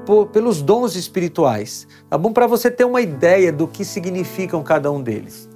por, 0.05 0.27
pelos 0.27 0.61
dons 0.61 0.95
espirituais, 0.95 1.87
tá 2.09 2.17
bom? 2.17 2.33
Para 2.33 2.47
você 2.47 2.69
ter 2.69 2.83
uma 2.83 3.01
ideia 3.01 3.51
do 3.51 3.67
que 3.67 3.85
significam 3.85 4.61
cada 4.61 4.91
um 4.91 5.01
deles. 5.01 5.49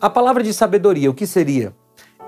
A 0.00 0.08
palavra 0.08 0.42
de 0.42 0.52
sabedoria, 0.52 1.10
o 1.10 1.14
que 1.14 1.26
seria? 1.26 1.74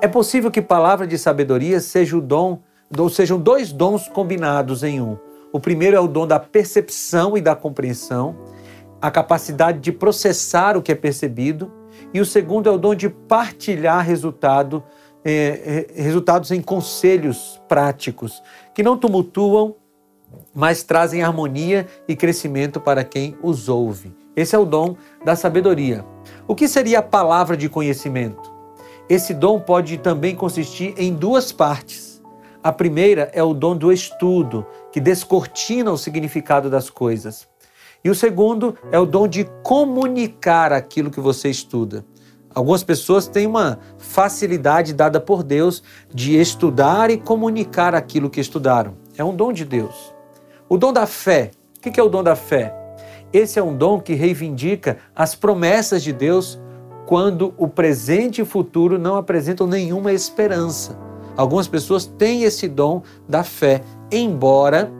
É 0.01 0.07
possível 0.07 0.51
que 0.51 0.63
palavra 0.63 1.07
de 1.07 1.19
sabedoria 1.19 1.81
seja 1.81 2.17
o 2.17 2.21
dom, 2.21 2.63
ou 2.97 3.09
sejam 3.09 3.39
dois 3.39 3.73
dons 3.73 4.09
combinados 4.09 4.83
em 4.83 5.01
um. 5.01 5.19
O 5.53 5.59
primeiro 5.59 5.97
é 5.97 6.01
o 6.01 6.07
dom 6.07 6.27
da 6.27 6.39
percepção 6.39 7.37
e 7.37 7.41
da 7.41 7.57
compreensão, 7.57 8.37
a 9.01 9.11
capacidade 9.11 9.79
de 9.81 9.91
processar 9.91 10.77
o 10.77 10.83
que 10.83 10.93
é 10.93 10.95
percebido, 10.95 11.73
e 12.13 12.21
o 12.21 12.25
segundo 12.25 12.69
é 12.69 12.73
o 12.73 12.79
dom 12.79 12.95
de 12.95 13.09
partilhar 13.09 14.05
resultado, 14.05 14.83
eh, 15.31 16.03
resultados 16.03 16.51
em 16.51 16.61
conselhos 16.61 17.61
práticos, 17.69 18.43
que 18.75 18.83
não 18.83 18.97
tumultuam, 18.97 19.75
mas 20.55 20.83
trazem 20.83 21.23
harmonia 21.23 21.87
e 22.07 22.15
crescimento 22.15 22.81
para 22.81 23.05
quem 23.05 23.37
os 23.43 23.69
ouve. 23.69 24.15
Esse 24.37 24.55
é 24.55 24.59
o 24.59 24.65
dom 24.65 24.97
da 25.25 25.35
sabedoria. 25.35 26.05
O 26.47 26.55
que 26.55 26.69
seria 26.69 27.01
a 27.01 27.03
palavra 27.03 27.57
de 27.57 27.69
conhecimento? 27.69 28.53
Esse 29.09 29.33
dom 29.33 29.59
pode 29.59 29.99
também 29.99 30.35
consistir 30.35 30.95
em 30.97 31.15
duas 31.15 31.51
partes. 31.51 32.23
A 32.63 32.71
primeira 32.71 33.31
é 33.33 33.43
o 33.43 33.55
dom 33.55 33.77
do 33.77 33.93
estudo, 33.93 34.67
que 34.93 35.01
descortina 35.01 35.91
o 35.91 35.99
significado 35.99 36.69
das 36.69 36.91
coisas. 36.91 37.49
E 38.05 38.11
o 38.11 38.15
segundo 38.15 38.77
é 38.93 38.99
o 38.99 39.07
dom 39.07 39.27
de 39.27 39.45
comunicar 39.63 40.73
aquilo 40.73 41.11
que 41.11 41.21
você 41.21 41.49
estuda. 41.49 42.05
Algumas 42.59 42.83
pessoas 42.83 43.29
têm 43.29 43.47
uma 43.47 43.79
facilidade 43.99 44.93
dada 44.93 45.21
por 45.21 45.45
Deus 45.45 45.81
de 46.13 46.37
estudar 46.41 47.09
e 47.09 47.17
comunicar 47.17 47.95
aquilo 47.95 48.29
que 48.29 48.41
estudaram. 48.41 48.97
É 49.17 49.23
um 49.23 49.33
dom 49.33 49.53
de 49.53 49.65
Deus. 49.65 50.13
O 50.69 50.77
dom 50.77 50.93
da 50.93 51.07
fé. 51.07 51.53
O 51.77 51.81
que 51.81 52.01
é 52.01 52.03
o 52.03 52.09
dom 52.09 52.21
da 52.21 52.35
fé? 52.35 52.75
Esse 53.33 53.61
é 53.61 53.63
um 53.63 53.77
dom 53.77 54.01
que 54.01 54.13
reivindica 54.15 54.99
as 55.15 55.37
promessas 55.37 56.03
de 56.03 56.13
Deus 56.13 56.59
quando 57.07 57.55
o 57.57 57.69
presente 57.69 58.39
e 58.39 58.43
o 58.43 58.47
futuro 58.47 58.99
não 58.99 59.15
apresentam 59.15 59.69
nenhuma 59.69 60.13
esperança. 60.13 60.99
Algumas 61.37 61.69
pessoas 61.69 62.07
têm 62.07 62.43
esse 62.43 62.67
dom 62.67 63.05
da 63.29 63.45
fé, 63.45 63.83
embora 64.11 64.91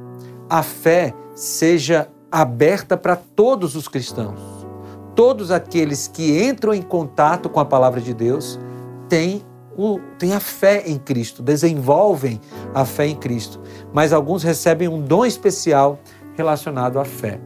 a 0.49 0.63
fé 0.63 1.13
seja 1.35 2.09
aberta 2.31 2.97
para 2.97 3.17
todos 3.17 3.75
os 3.75 3.89
cristãos. 3.89 4.58
Todos 5.19 5.51
aqueles 5.51 6.07
que 6.07 6.45
entram 6.45 6.73
em 6.73 6.81
contato 6.81 7.49
com 7.49 7.59
a 7.59 7.65
palavra 7.65 8.01
de 8.01 8.15
Deus 8.15 8.57
têm 9.09 9.43
o, 9.77 9.99
têm 10.17 10.33
a 10.33 10.39
fé 10.39 10.85
em 10.87 10.97
Cristo, 10.97 11.43
desenvolvem 11.43 12.41
a 12.73 12.85
fé 12.85 13.09
em 13.09 13.17
Cristo, 13.17 13.61
mas 13.93 14.13
alguns 14.13 14.45
recebem 14.45 14.87
um 14.87 15.03
dom 15.03 15.27
especial 15.27 15.99
relacionado 16.37 17.01
à 17.01 17.05
fé. 17.05 17.41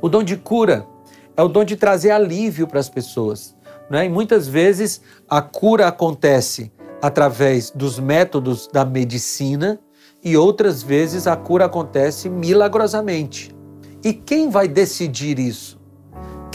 O 0.00 0.08
dom 0.08 0.22
de 0.22 0.36
cura 0.36 0.86
é 1.36 1.42
o 1.42 1.48
dom 1.48 1.64
de 1.64 1.74
trazer 1.74 2.12
alívio 2.12 2.68
para 2.68 2.78
as 2.78 2.88
pessoas. 2.88 3.56
Né? 3.90 4.06
E 4.06 4.08
muitas 4.08 4.46
vezes 4.46 5.00
a 5.28 5.42
cura 5.42 5.88
acontece 5.88 6.70
através 7.02 7.68
dos 7.68 7.98
métodos 7.98 8.68
da 8.72 8.84
medicina 8.84 9.80
e 10.22 10.36
outras 10.36 10.84
vezes 10.84 11.26
a 11.26 11.34
cura 11.34 11.64
acontece 11.64 12.28
milagrosamente. 12.28 13.52
E 14.04 14.12
quem 14.12 14.48
vai 14.50 14.68
decidir 14.68 15.40
isso? 15.40 15.75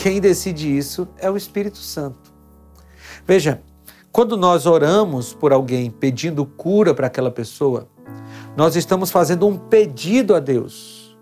Quem 0.01 0.20
decide 0.20 0.75
isso 0.75 1.08
é 1.20 1.29
o 1.29 1.38
Espírito 1.38 1.77
Santo. 1.77 2.34
Veja, 3.24 3.62
quando 4.12 4.36
nós 4.36 4.65
oramos 4.65 5.31
por 5.31 5.53
alguém 5.53 5.91
pedindo 5.91 6.44
cura 6.44 6.92
para 6.92 7.05
aquela 7.05 7.29
pessoa, 7.29 7.87
nós 8.57 8.75
estamos 8.75 9.11
fazendo 9.11 9.46
um 9.48 9.55
pedido 9.55 10.33
a 10.33 10.40
Deus. 10.40 11.16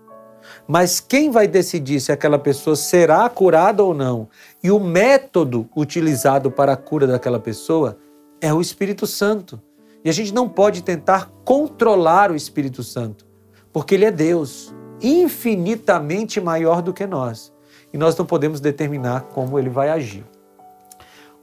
Mas 0.66 0.98
quem 0.98 1.30
vai 1.30 1.46
decidir 1.46 2.00
se 2.00 2.10
aquela 2.10 2.38
pessoa 2.38 2.74
será 2.74 3.28
curada 3.28 3.84
ou 3.84 3.92
não 3.92 4.30
e 4.62 4.70
o 4.70 4.80
método 4.80 5.68
utilizado 5.76 6.50
para 6.50 6.72
a 6.72 6.76
cura 6.76 7.06
daquela 7.06 7.38
pessoa 7.38 7.98
é 8.40 8.50
o 8.50 8.62
Espírito 8.62 9.06
Santo. 9.06 9.60
E 10.02 10.08
a 10.08 10.12
gente 10.12 10.32
não 10.32 10.48
pode 10.48 10.82
tentar 10.82 11.30
controlar 11.44 12.30
o 12.30 12.34
Espírito 12.34 12.82
Santo, 12.82 13.26
porque 13.74 13.94
ele 13.94 14.06
é 14.06 14.10
Deus, 14.10 14.74
infinitamente 15.02 16.40
maior 16.40 16.80
do 16.80 16.94
que 16.94 17.06
nós. 17.06 17.52
E 17.92 17.98
nós 17.98 18.16
não 18.16 18.24
podemos 18.24 18.60
determinar 18.60 19.22
como 19.32 19.58
ele 19.58 19.68
vai 19.68 19.90
agir. 19.90 20.24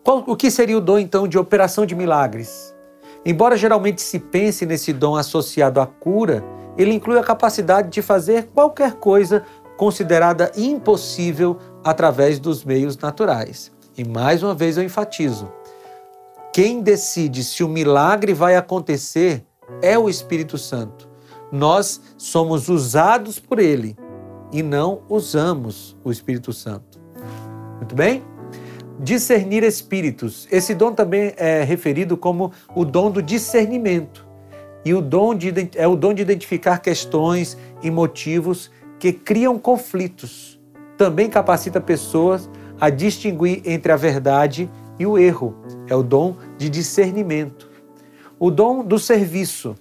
Qual, 0.03 0.23
o 0.25 0.35
que 0.35 0.49
seria 0.49 0.77
o 0.77 0.81
dom, 0.81 0.97
então, 0.97 1.27
de 1.27 1.37
operação 1.37 1.85
de 1.85 1.93
milagres? 1.93 2.73
Embora 3.25 3.57
geralmente 3.57 4.01
se 4.01 4.19
pense 4.19 4.65
nesse 4.65 4.93
dom 4.93 5.15
associado 5.15 5.81
à 5.81 5.85
cura, 5.85 6.43
ele 6.77 6.93
inclui 6.93 7.19
a 7.19 7.23
capacidade 7.23 7.89
de 7.89 8.01
fazer 8.01 8.49
qualquer 8.53 8.93
coisa 8.93 9.43
considerada 9.75 10.51
impossível 10.55 11.57
através 11.83 12.39
dos 12.39 12.63
meios 12.63 12.97
naturais. 12.97 13.71
E 13.97 14.03
mais 14.03 14.43
uma 14.43 14.55
vez 14.55 14.77
eu 14.77 14.83
enfatizo: 14.83 15.51
quem 16.53 16.81
decide 16.81 17.43
se 17.43 17.63
o 17.63 17.67
milagre 17.67 18.33
vai 18.33 18.55
acontecer 18.55 19.45
é 19.81 19.97
o 19.97 20.09
Espírito 20.09 20.57
Santo. 20.57 21.07
Nós 21.51 22.01
somos 22.17 22.69
usados 22.69 23.39
por 23.39 23.59
ele 23.59 23.97
e 24.51 24.63
não 24.63 25.01
usamos 25.09 25.97
o 26.03 26.11
Espírito 26.11 26.53
Santo. 26.53 26.99
Muito 27.79 27.95
bem? 27.95 28.23
discernir 28.99 29.63
espíritos. 29.63 30.47
Esse 30.51 30.73
dom 30.73 30.93
também 30.93 31.33
é 31.37 31.63
referido 31.63 32.17
como 32.17 32.51
o 32.75 32.83
dom 32.83 33.11
do 33.11 33.21
discernimento. 33.21 34.25
E 34.83 34.93
o 34.93 35.01
dom 35.01 35.35
de, 35.35 35.69
é 35.75 35.87
o 35.87 35.95
dom 35.95 36.13
de 36.13 36.21
identificar 36.21 36.79
questões 36.79 37.57
e 37.81 37.91
motivos 37.91 38.71
que 38.99 39.11
criam 39.11 39.59
conflitos. 39.59 40.59
Também 40.97 41.29
capacita 41.29 41.79
pessoas 41.79 42.49
a 42.79 42.89
distinguir 42.89 43.61
entre 43.65 43.91
a 43.91 43.95
verdade 43.95 44.69
e 44.97 45.05
o 45.05 45.17
erro. 45.17 45.55
É 45.87 45.95
o 45.95 46.03
dom 46.03 46.35
de 46.57 46.69
discernimento. 46.69 47.69
O 48.39 48.49
dom 48.49 48.83
do 48.83 48.97
serviço. 48.97 49.75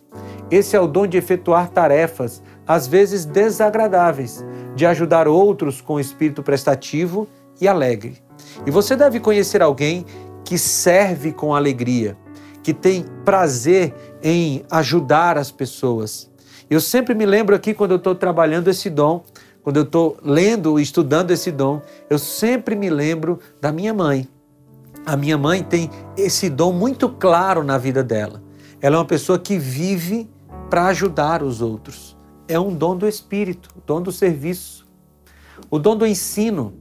Esse 0.51 0.77
é 0.77 0.81
o 0.81 0.87
dom 0.87 1.07
de 1.07 1.17
efetuar 1.17 1.71
tarefas, 1.71 2.43
às 2.67 2.87
vezes 2.87 3.25
desagradáveis, 3.25 4.45
de 4.75 4.85
ajudar 4.85 5.29
outros 5.29 5.81
com 5.81 6.01
espírito 6.01 6.43
prestativo 6.43 7.29
e 7.61 7.69
alegre. 7.69 8.19
E 8.67 8.71
você 8.71 8.97
deve 8.97 9.21
conhecer 9.21 9.63
alguém 9.63 10.05
que 10.45 10.59
serve 10.59 11.33
com 11.33 11.55
alegria, 11.55 12.17
que 12.63 12.75
tem 12.75 13.05
prazer 13.25 13.95
em 14.23 14.65
ajudar 14.71 15.39
as 15.39 15.51
pessoas. 15.51 16.31
Eu 16.69 16.81
sempre 16.81 17.15
me 17.15 17.25
lembro 17.25 17.55
aqui 17.55 17.73
quando 17.73 17.93
eu 17.93 17.97
estou 17.97 18.15
trabalhando 18.15 18.69
esse 18.69 18.91
dom, 18.91 19.25
quando 19.63 19.79
eu 19.79 19.83
estou 19.83 20.17
lendo 20.23 20.79
e 20.79 20.83
estudando 20.83 21.31
esse 21.31 21.51
dom, 21.51 21.81
eu 22.09 22.19
sempre 22.19 22.75
me 22.75 22.91
lembro 22.91 23.39
da 23.61 23.73
minha 23.73 23.93
mãe. 23.93 24.29
A 25.05 25.17
minha 25.17 25.39
mãe 25.39 25.63
tem 25.63 25.91
esse 26.17 26.51
dom 26.51 26.73
muito 26.73 27.09
claro 27.09 27.63
na 27.63 27.79
vida 27.79 28.03
dela. 28.03 28.43
Ela 28.81 28.97
é 28.97 28.99
uma 28.99 29.05
pessoa 29.05 29.39
que 29.39 29.59
vive 29.59 30.29
para 30.69 30.87
ajudar 30.87 31.43
os 31.43 31.63
outros. 31.63 32.16
É 32.49 32.59
um 32.59 32.75
dom 32.75 32.97
do 32.97 33.09
Espírito, 33.09 33.71
dom 33.85 34.01
do 34.01 34.13
serviço. 34.13 34.87
O 35.69 35.79
dom 35.79 35.97
do 35.97 36.07
ensino 36.07 36.75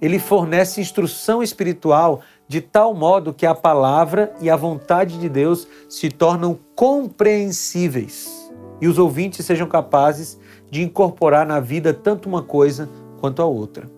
ele 0.00 0.18
fornece 0.18 0.80
instrução 0.80 1.42
espiritual 1.42 2.20
de 2.46 2.60
tal 2.60 2.94
modo 2.94 3.34
que 3.34 3.46
a 3.46 3.54
palavra 3.54 4.32
e 4.40 4.48
a 4.48 4.56
vontade 4.56 5.18
de 5.18 5.28
Deus 5.28 5.66
se 5.88 6.08
tornam 6.08 6.58
compreensíveis 6.74 8.52
e 8.80 8.86
os 8.86 8.98
ouvintes 8.98 9.44
sejam 9.44 9.66
capazes 9.66 10.38
de 10.70 10.82
incorporar 10.82 11.46
na 11.46 11.58
vida 11.58 11.92
tanto 11.92 12.28
uma 12.28 12.42
coisa 12.42 12.88
quanto 13.20 13.42
a 13.42 13.46
outra. 13.46 13.90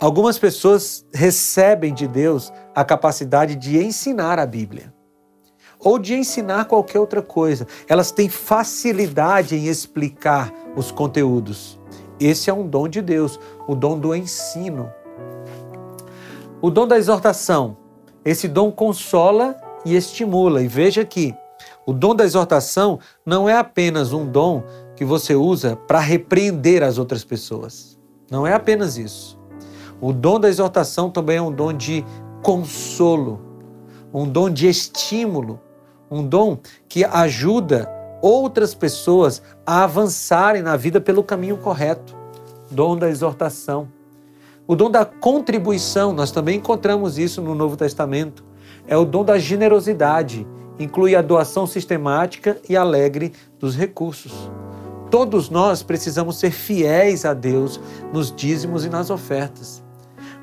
Algumas 0.00 0.38
pessoas 0.38 1.06
recebem 1.12 1.92
de 1.92 2.06
Deus 2.06 2.52
a 2.74 2.84
capacidade 2.84 3.54
de 3.54 3.78
ensinar 3.78 4.38
a 4.38 4.46
Bíblia 4.46 4.95
ou 5.86 6.00
de 6.00 6.16
ensinar 6.16 6.64
qualquer 6.64 6.98
outra 6.98 7.22
coisa. 7.22 7.64
Elas 7.88 8.10
têm 8.10 8.28
facilidade 8.28 9.54
em 9.54 9.66
explicar 9.68 10.52
os 10.74 10.90
conteúdos. 10.90 11.78
Esse 12.18 12.50
é 12.50 12.52
um 12.52 12.66
dom 12.66 12.88
de 12.88 13.00
Deus, 13.00 13.38
o 13.68 13.74
dom 13.76 13.96
do 13.96 14.12
ensino. 14.12 14.90
O 16.60 16.70
dom 16.70 16.88
da 16.88 16.98
exortação. 16.98 17.76
Esse 18.24 18.48
dom 18.48 18.72
consola 18.72 19.56
e 19.84 19.94
estimula. 19.94 20.60
E 20.60 20.66
veja 20.66 21.04
que 21.04 21.32
o 21.86 21.92
dom 21.92 22.16
da 22.16 22.24
exortação 22.24 22.98
não 23.24 23.48
é 23.48 23.56
apenas 23.56 24.12
um 24.12 24.26
dom 24.26 24.64
que 24.96 25.04
você 25.04 25.36
usa 25.36 25.76
para 25.76 26.00
repreender 26.00 26.82
as 26.82 26.98
outras 26.98 27.22
pessoas. 27.22 27.96
Não 28.28 28.44
é 28.44 28.52
apenas 28.52 28.98
isso. 28.98 29.38
O 30.00 30.12
dom 30.12 30.40
da 30.40 30.48
exortação 30.48 31.10
também 31.10 31.36
é 31.36 31.42
um 31.42 31.52
dom 31.52 31.72
de 31.72 32.04
consolo, 32.42 33.40
um 34.12 34.28
dom 34.28 34.50
de 34.50 34.66
estímulo, 34.66 35.60
um 36.10 36.26
dom 36.26 36.58
que 36.88 37.04
ajuda 37.04 37.88
outras 38.22 38.74
pessoas 38.74 39.42
a 39.64 39.84
avançarem 39.84 40.62
na 40.62 40.76
vida 40.76 41.00
pelo 41.00 41.22
caminho 41.22 41.56
correto. 41.58 42.16
Dom 42.70 42.96
da 42.96 43.08
exortação. 43.08 43.88
O 44.66 44.74
dom 44.74 44.90
da 44.90 45.04
contribuição, 45.04 46.12
nós 46.12 46.32
também 46.32 46.56
encontramos 46.56 47.18
isso 47.18 47.40
no 47.40 47.54
Novo 47.54 47.76
Testamento. 47.76 48.44
É 48.86 48.96
o 48.96 49.04
dom 49.04 49.24
da 49.24 49.38
generosidade, 49.38 50.46
inclui 50.78 51.14
a 51.14 51.22
doação 51.22 51.66
sistemática 51.66 52.58
e 52.68 52.76
alegre 52.76 53.32
dos 53.60 53.76
recursos. 53.76 54.50
Todos 55.08 55.48
nós 55.48 55.84
precisamos 55.84 56.38
ser 56.38 56.50
fiéis 56.50 57.24
a 57.24 57.32
Deus 57.32 57.80
nos 58.12 58.34
dízimos 58.34 58.84
e 58.84 58.88
nas 58.88 59.08
ofertas. 59.08 59.85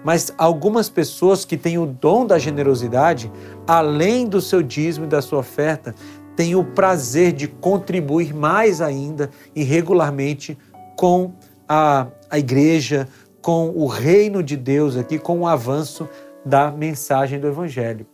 Mas 0.04 0.34
algumas 0.38 0.90
pessoas 0.90 1.46
que 1.46 1.58
têm 1.58 1.78
o 1.78 1.86
dom 1.86 2.26
da 2.26 2.38
generosidade, 2.38 3.32
além 3.66 4.28
do 4.28 4.42
seu 4.42 4.62
dízimo 4.62 5.06
e 5.06 5.10
da 5.10 5.22
sua 5.22 5.40
oferta, 5.40 5.96
têm 6.36 6.56
o 6.56 6.64
prazer 6.64 7.32
de 7.32 7.48
contribuir 7.48 8.34
mais 8.34 8.82
ainda 8.82 9.30
e 9.56 9.64
regularmente 9.64 10.58
com 10.98 11.34
a, 11.68 12.08
a 12.30 12.40
igreja, 12.40 13.08
com 13.42 13.70
o 13.70 13.88
reino 13.88 14.42
de 14.44 14.58
Deus 14.58 14.96
aqui, 14.98 15.20
com 15.20 15.40
o 15.40 15.48
avanço 15.48 16.08
da 16.46 16.72
mensagem 16.72 17.40
do 17.40 17.48
Evangelho. 17.48 18.06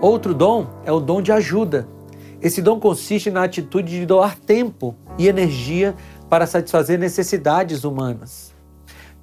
Outro 0.00 0.34
dom 0.34 0.66
é 0.84 0.92
o 0.92 1.00
dom 1.00 1.22
de 1.22 1.32
ajuda. 1.32 1.88
Esse 2.40 2.60
dom 2.60 2.78
consiste 2.78 3.30
na 3.30 3.44
atitude 3.44 3.98
de 3.98 4.06
doar 4.06 4.38
tempo 4.38 4.94
e 5.18 5.26
energia 5.26 5.94
para 6.28 6.46
satisfazer 6.46 6.98
necessidades 6.98 7.82
humanas. 7.82 8.55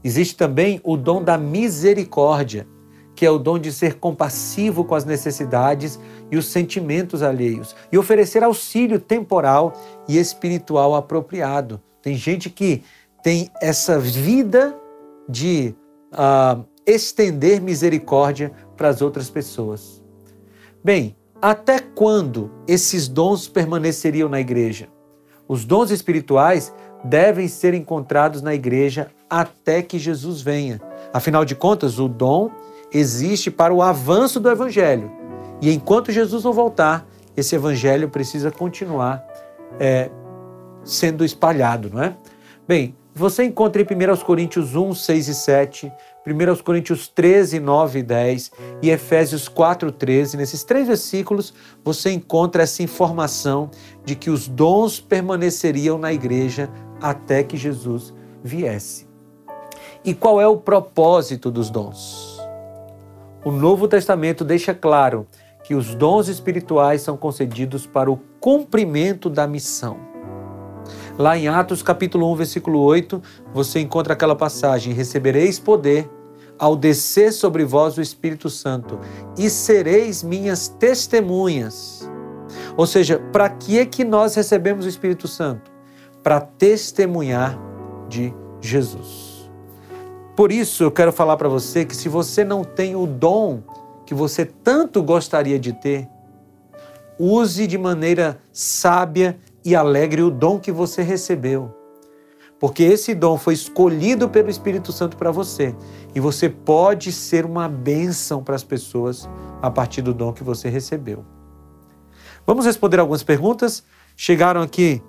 Existe 0.04 0.36
também 0.36 0.82
o 0.84 0.98
dom 0.98 1.24
da 1.24 1.38
misericórdia, 1.38 2.68
que 3.16 3.26
é 3.26 3.30
o 3.30 3.38
dom 3.38 3.58
de 3.58 3.72
ser 3.72 3.96
compassivo 3.96 4.84
com 4.84 4.96
as 4.96 5.06
necessidades 5.06 6.00
e 6.32 6.38
os 6.38 6.48
sentimentos 6.48 7.22
alheios 7.22 7.76
e 7.92 7.98
oferecer 7.98 8.44
auxílio 8.44 9.00
temporal 9.00 9.74
e 10.08 10.18
espiritual 10.18 10.96
apropriado. 10.96 11.82
Tem 12.02 12.16
gente 12.16 12.50
que 12.50 12.84
tem 13.24 13.50
essa 13.62 13.98
vida 13.98 14.78
de 15.30 15.74
uh, 16.12 16.66
estender 16.86 17.62
misericórdia 17.62 18.52
para 18.76 18.90
as 18.90 19.02
outras 19.02 19.30
pessoas. 19.30 20.04
Bem, 20.84 21.16
até 21.42 21.80
quando 21.80 22.52
esses 22.68 23.08
dons 23.08 23.48
permaneceriam 23.48 24.28
na 24.28 24.40
igreja? 24.40 24.90
Os 25.48 25.66
dons 25.66 25.92
espirituais 25.92 26.74
devem 27.04 27.48
ser 27.48 27.74
encontrados 27.74 28.42
na 28.42 28.54
igreja 28.54 29.10
até 29.30 29.82
que 29.82 30.00
Jesus 30.00 30.42
venha. 30.42 30.80
Afinal 31.12 31.44
de 31.44 31.56
contas, 31.56 32.00
o 32.00 32.08
dom 32.08 32.50
existe 32.92 33.50
para 33.52 33.74
o 33.74 33.82
avanço 33.82 34.40
do 34.40 34.50
evangelho. 34.50 35.12
E 35.62 35.74
enquanto 35.74 36.12
Jesus 36.12 36.44
não 36.44 36.54
voltar, 36.54 37.08
esse 37.36 37.56
evangelho 37.56 38.10
precisa 38.10 38.52
continuar 38.52 39.24
é, 39.80 40.10
sendo 40.84 41.26
espalhado, 41.26 41.90
não 41.92 42.04
é? 42.04 42.16
Bem, 42.68 42.96
você 43.16 43.44
encontra 43.44 43.82
em 43.82 43.86
1 43.86 44.18
Coríntios 44.18 44.76
1, 44.76 44.96
6 44.96 45.28
e 45.28 45.36
7, 45.36 45.92
1 46.26 46.64
Coríntios 46.64 47.08
13, 47.08 47.60
9 47.60 48.00
e 48.00 48.04
10 48.04 48.52
e 48.82 48.90
Efésios 48.90 49.48
4, 49.48 49.92
13. 49.92 50.38
Nesses 50.38 50.64
três 50.64 50.88
versículos 50.88 51.54
você 51.84 52.12
encontra 52.12 52.64
essa 52.64 52.82
informação 52.82 53.70
de 54.04 54.16
que 54.16 54.32
os 54.32 54.48
dons 54.48 55.00
permaneceriam 55.00 55.98
na 55.98 56.12
igreja 56.12 56.70
até 57.04 57.44
que 57.44 57.58
Jesus 57.58 58.14
viesse. 58.42 59.06
E 60.06 60.14
qual 60.14 60.40
é 60.40 60.48
o 60.48 60.56
propósito 60.56 61.52
dos 61.52 61.70
dons? 61.70 62.40
O 63.44 63.52
Novo 63.52 63.90
Testamento 63.90 64.46
deixa 64.46 64.74
claro 64.74 65.28
que 65.66 65.76
os 65.76 65.94
dons 65.96 66.30
espirituais 66.30 67.02
são 67.02 67.18
concedidos 67.18 67.86
para 67.86 68.10
o 68.10 68.18
cumprimento 68.40 69.30
da 69.30 69.46
missão. 69.46 69.98
Lá 71.18 71.38
em 71.38 71.50
Atos 71.50 71.84
capítulo 71.84 72.32
1, 72.32 72.36
versículo 72.36 72.80
8, 72.80 73.22
você 73.54 73.82
encontra 73.82 74.14
aquela 74.14 74.36
passagem: 74.36 74.94
Recebereis 74.94 75.60
poder 75.60 76.10
ao 76.58 76.76
descer 76.76 77.34
sobre 77.34 77.66
vós 77.66 77.98
o 77.98 78.02
Espírito 78.02 78.50
Santo 78.50 78.98
e 79.38 79.50
sereis 79.50 80.24
minhas 80.24 80.70
testemunhas. 80.70 82.10
Ou 82.78 82.88
seja, 82.88 83.20
para 83.32 83.50
que 83.50 83.78
é 83.78 83.86
que 83.86 84.04
nós 84.04 84.36
recebemos 84.36 84.86
o 84.86 84.90
Espírito 84.90 85.28
Santo? 85.28 85.73
Para 86.24 86.40
testemunhar 86.40 87.60
de 88.08 88.34
Jesus. 88.62 89.52
Por 90.36 90.52
isso 90.52 90.84
eu 90.84 90.92
quero 90.92 91.12
falar 91.12 91.38
para 91.38 91.50
você 91.50 91.86
que 91.86 91.96
se 91.96 92.10
você 92.10 92.44
não 92.44 92.64
tem 92.64 92.96
o 92.96 93.06
dom 93.06 93.62
que 94.06 94.14
você 94.14 94.46
tanto 94.46 95.02
gostaria 95.02 95.60
de 95.60 95.74
ter, 95.74 96.08
use 97.20 97.68
de 97.68 97.78
maneira 97.78 98.40
sábia 98.52 99.38
e 99.64 99.76
alegre 99.76 100.22
o 100.22 100.32
dom 100.32 100.60
que 100.60 100.72
você 100.72 101.02
recebeu. 101.02 101.74
Porque 102.60 102.84
esse 102.84 103.14
dom 103.14 103.38
foi 103.38 103.54
escolhido 103.54 104.30
pelo 104.30 104.50
Espírito 104.50 104.92
Santo 104.92 105.18
para 105.18 105.32
você. 105.32 105.76
E 106.16 106.20
você 106.20 106.50
pode 106.50 107.12
ser 107.12 107.46
uma 107.46 107.68
bênção 107.68 108.42
para 108.42 108.56
as 108.56 108.64
pessoas 108.64 109.30
a 109.62 109.70
partir 109.70 110.02
do 110.02 110.14
dom 110.14 110.32
que 110.32 110.44
você 110.44 110.70
recebeu. 110.70 111.26
Vamos 112.46 112.66
responder 112.66 113.00
algumas 113.00 113.24
perguntas. 113.24 113.84
Chegaram 114.16 114.62
aqui 114.62 115.02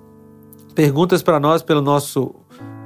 perguntas 0.75 1.23
para 1.23 1.39
nós 1.39 1.63
pelo 1.63 1.81
nosso 1.81 2.35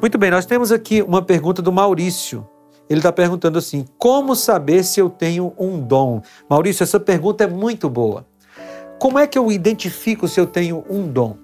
Muito 0.00 0.18
bem, 0.18 0.30
nós 0.30 0.46
temos 0.46 0.72
aqui 0.72 1.02
uma 1.02 1.22
pergunta 1.22 1.62
do 1.62 1.72
Maurício. 1.72 2.46
Ele 2.88 3.00
está 3.00 3.12
perguntando 3.12 3.58
assim: 3.58 3.84
como 3.96 4.34
saber 4.34 4.82
se 4.84 5.00
eu 5.00 5.08
tenho 5.08 5.54
um 5.58 5.80
dom? 5.80 6.20
Maurício, 6.48 6.82
essa 6.82 7.00
pergunta 7.00 7.44
é 7.44 7.46
muito 7.46 7.88
boa. 7.88 8.26
Como 8.98 9.18
é 9.18 9.26
que 9.26 9.38
eu 9.38 9.50
identifico 9.50 10.26
se 10.28 10.40
eu 10.40 10.46
tenho 10.46 10.84
um 10.88 11.06
dom? 11.06 11.36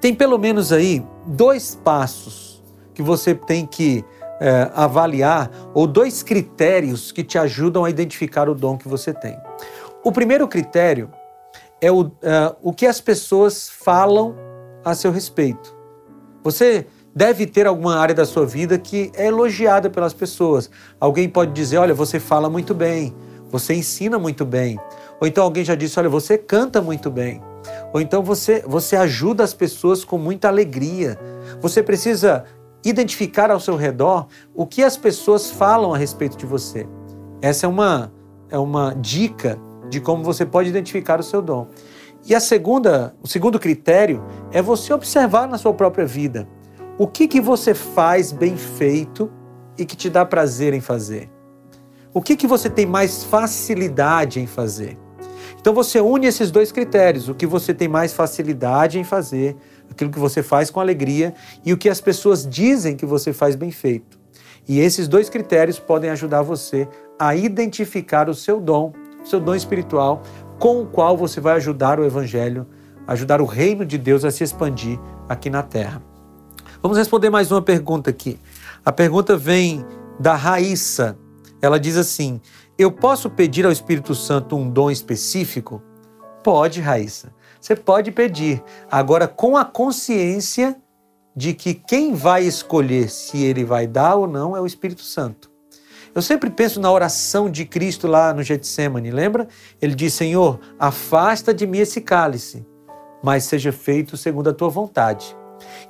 Tem 0.00 0.14
pelo 0.14 0.38
menos 0.38 0.72
aí 0.72 1.04
dois 1.26 1.74
passos 1.74 2.62
que 2.94 3.02
você 3.02 3.34
tem 3.34 3.66
que 3.66 4.04
é, 4.40 4.70
avaliar, 4.74 5.50
ou 5.74 5.86
dois 5.86 6.22
critérios 6.22 7.10
que 7.10 7.24
te 7.24 7.38
ajudam 7.38 7.84
a 7.84 7.90
identificar 7.90 8.48
o 8.48 8.54
dom 8.54 8.76
que 8.76 8.88
você 8.88 9.12
tem. 9.12 9.36
O 10.04 10.12
primeiro 10.12 10.46
critério 10.46 11.10
é 11.80 11.90
o, 11.90 12.10
é, 12.22 12.54
o 12.62 12.72
que 12.72 12.86
as 12.86 13.00
pessoas 13.00 13.68
falam 13.68 14.34
a 14.84 14.94
seu 14.94 15.10
respeito. 15.10 15.74
Você 16.44 16.86
deve 17.14 17.46
ter 17.46 17.66
alguma 17.66 17.96
área 17.96 18.14
da 18.14 18.24
sua 18.24 18.46
vida 18.46 18.78
que 18.78 19.10
é 19.14 19.26
elogiada 19.26 19.88
pelas 19.88 20.12
pessoas. 20.12 20.70
Alguém 21.00 21.28
pode 21.28 21.52
dizer: 21.52 21.78
olha, 21.78 21.94
você 21.94 22.20
fala 22.20 22.48
muito 22.48 22.74
bem, 22.74 23.14
você 23.50 23.74
ensina 23.74 24.18
muito 24.18 24.44
bem. 24.44 24.78
Ou 25.20 25.26
então 25.26 25.44
alguém 25.44 25.64
já 25.64 25.74
disse: 25.74 25.98
olha, 25.98 26.08
você 26.08 26.36
canta 26.36 26.80
muito 26.80 27.10
bem. 27.10 27.42
Ou 27.92 28.00
então 28.00 28.22
você, 28.22 28.62
você 28.66 28.96
ajuda 28.96 29.42
as 29.42 29.54
pessoas 29.54 30.04
com 30.04 30.18
muita 30.18 30.48
alegria. 30.48 31.18
Você 31.60 31.82
precisa 31.82 32.44
identificar 32.84 33.50
ao 33.50 33.58
seu 33.58 33.76
redor 33.76 34.26
o 34.54 34.66
que 34.66 34.82
as 34.82 34.96
pessoas 34.96 35.50
falam 35.50 35.92
a 35.92 35.98
respeito 35.98 36.36
de 36.36 36.46
você. 36.46 36.86
Essa 37.42 37.66
é 37.66 37.68
uma, 37.68 38.12
é 38.50 38.58
uma 38.58 38.94
dica 38.94 39.58
de 39.88 40.00
como 40.00 40.22
você 40.22 40.44
pode 40.44 40.68
identificar 40.68 41.18
o 41.18 41.22
seu 41.22 41.42
dom. 41.42 41.68
E 42.24 42.34
a 42.34 42.40
segunda, 42.40 43.14
o 43.22 43.28
segundo 43.28 43.58
critério 43.58 44.22
é 44.52 44.60
você 44.60 44.92
observar 44.92 45.46
na 45.46 45.58
sua 45.58 45.72
própria 45.72 46.06
vida 46.06 46.48
o 46.98 47.06
que, 47.06 47.28
que 47.28 47.40
você 47.40 47.74
faz 47.74 48.32
bem 48.32 48.56
feito 48.56 49.30
e 49.78 49.84
que 49.84 49.96
te 49.96 50.08
dá 50.08 50.24
prazer 50.24 50.72
em 50.72 50.80
fazer. 50.80 51.30
O 52.12 52.22
que, 52.22 52.34
que 52.34 52.46
você 52.46 52.70
tem 52.70 52.86
mais 52.86 53.22
facilidade 53.24 54.40
em 54.40 54.46
fazer. 54.46 54.98
Então 55.66 55.74
você 55.74 56.00
une 56.00 56.28
esses 56.28 56.52
dois 56.52 56.70
critérios, 56.70 57.28
o 57.28 57.34
que 57.34 57.44
você 57.44 57.74
tem 57.74 57.88
mais 57.88 58.12
facilidade 58.12 59.00
em 59.00 59.02
fazer 59.02 59.56
aquilo 59.90 60.12
que 60.12 60.18
você 60.20 60.40
faz 60.40 60.70
com 60.70 60.78
alegria 60.78 61.34
e 61.64 61.72
o 61.72 61.76
que 61.76 61.88
as 61.88 62.00
pessoas 62.00 62.46
dizem 62.46 62.94
que 62.94 63.04
você 63.04 63.32
faz 63.32 63.56
bem 63.56 63.72
feito. 63.72 64.16
E 64.68 64.78
esses 64.78 65.08
dois 65.08 65.28
critérios 65.28 65.80
podem 65.80 66.08
ajudar 66.10 66.42
você 66.42 66.86
a 67.18 67.34
identificar 67.34 68.28
o 68.28 68.34
seu 68.34 68.60
dom, 68.60 68.92
o 69.20 69.26
seu 69.26 69.40
dom 69.40 69.56
espiritual, 69.56 70.22
com 70.56 70.82
o 70.82 70.86
qual 70.86 71.16
você 71.16 71.40
vai 71.40 71.56
ajudar 71.56 71.98
o 71.98 72.04
evangelho, 72.04 72.64
ajudar 73.04 73.40
o 73.40 73.44
reino 73.44 73.84
de 73.84 73.98
Deus 73.98 74.24
a 74.24 74.30
se 74.30 74.44
expandir 74.44 75.00
aqui 75.28 75.50
na 75.50 75.64
terra. 75.64 76.00
Vamos 76.80 76.96
responder 76.96 77.28
mais 77.28 77.50
uma 77.50 77.60
pergunta 77.60 78.08
aqui. 78.08 78.38
A 78.84 78.92
pergunta 78.92 79.36
vem 79.36 79.84
da 80.20 80.36
Raíssa. 80.36 81.18
Ela 81.60 81.80
diz 81.80 81.96
assim: 81.96 82.40
Eu 82.78 82.92
posso 82.92 83.30
pedir 83.30 83.64
ao 83.64 83.72
Espírito 83.72 84.14
Santo 84.14 84.54
um 84.54 84.68
dom 84.68 84.90
específico? 84.90 85.82
Pode, 86.44 86.78
Raíssa. 86.78 87.32
Você 87.58 87.74
pode 87.74 88.12
pedir, 88.12 88.62
agora 88.90 89.26
com 89.26 89.56
a 89.56 89.64
consciência 89.64 90.76
de 91.34 91.54
que 91.54 91.72
quem 91.72 92.12
vai 92.12 92.44
escolher 92.44 93.08
se 93.08 93.42
ele 93.42 93.64
vai 93.64 93.86
dar 93.86 94.16
ou 94.16 94.26
não 94.26 94.54
é 94.54 94.60
o 94.60 94.66
Espírito 94.66 95.00
Santo. 95.02 95.50
Eu 96.14 96.20
sempre 96.20 96.50
penso 96.50 96.78
na 96.78 96.92
oração 96.92 97.50
de 97.50 97.64
Cristo 97.64 98.06
lá 98.06 98.34
no 98.34 98.42
Getsemane, 98.42 99.10
lembra? 99.10 99.48
Ele 99.80 99.94
diz: 99.94 100.12
Senhor, 100.12 100.60
afasta 100.78 101.54
de 101.54 101.66
mim 101.66 101.78
esse 101.78 102.02
cálice, 102.02 102.66
mas 103.22 103.44
seja 103.44 103.72
feito 103.72 104.18
segundo 104.18 104.50
a 104.50 104.54
tua 104.54 104.68
vontade. 104.68 105.34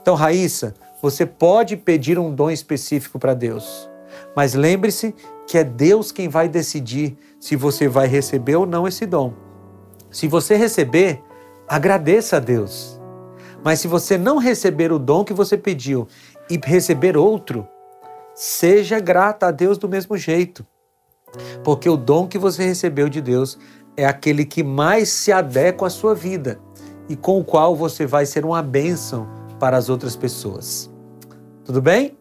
Então, 0.01 0.15
Raíssa, 0.15 0.73
você 1.03 1.27
pode 1.27 1.77
pedir 1.77 2.17
um 2.17 2.33
dom 2.33 2.51
específico 2.51 3.19
para 3.19 3.35
Deus. 3.35 3.89
Mas 4.35 4.55
lembre-se 4.55 5.15
que 5.47 5.59
é 5.59 5.65
Deus 5.65 6.11
quem 6.11 6.29
vai 6.29 6.49
decidir 6.49 7.17
se 7.41 7.57
você 7.57 7.89
vai 7.89 8.07
receber 8.07 8.57
ou 8.57 8.67
não 8.67 8.87
esse 8.87 9.07
dom. 9.07 9.33
Se 10.11 10.27
você 10.27 10.57
receber, 10.57 11.23
agradeça 11.69 12.37
a 12.37 12.41
Deus. 12.41 13.01
Mas 13.65 13.81
se 13.81 13.89
você 13.89 14.17
não 14.17 14.39
receber 14.39 14.93
o 14.93 14.99
dom 14.99 15.25
que 15.25 15.33
você 15.33 15.57
pediu 15.57 16.07
e 16.49 16.61
receber 16.63 17.17
outro, 17.17 17.67
seja 18.35 19.01
grata 19.01 19.47
a 19.47 19.51
Deus 19.51 19.79
do 19.79 19.89
mesmo 19.89 20.17
jeito. 20.17 20.67
Porque 21.65 21.89
o 21.89 21.97
dom 21.97 22.27
que 22.29 22.39
você 22.39 22.65
recebeu 22.65 23.09
de 23.09 23.21
Deus 23.21 23.59
é 23.97 24.07
aquele 24.07 24.45
que 24.45 24.63
mais 24.63 25.09
se 25.09 25.33
adequa 25.33 25.87
à 25.87 25.91
sua 25.91 26.15
vida 26.15 26.61
e 27.09 27.17
com 27.17 27.41
o 27.41 27.45
qual 27.45 27.75
você 27.75 28.07
vai 28.07 28.27
ser 28.27 28.45
uma 28.45 28.63
bênção 28.63 29.29
para 29.59 29.77
as 29.77 29.89
outras 29.89 30.15
pessoas. 30.17 30.91
Tudo 31.65 31.81
bem? 31.83 32.17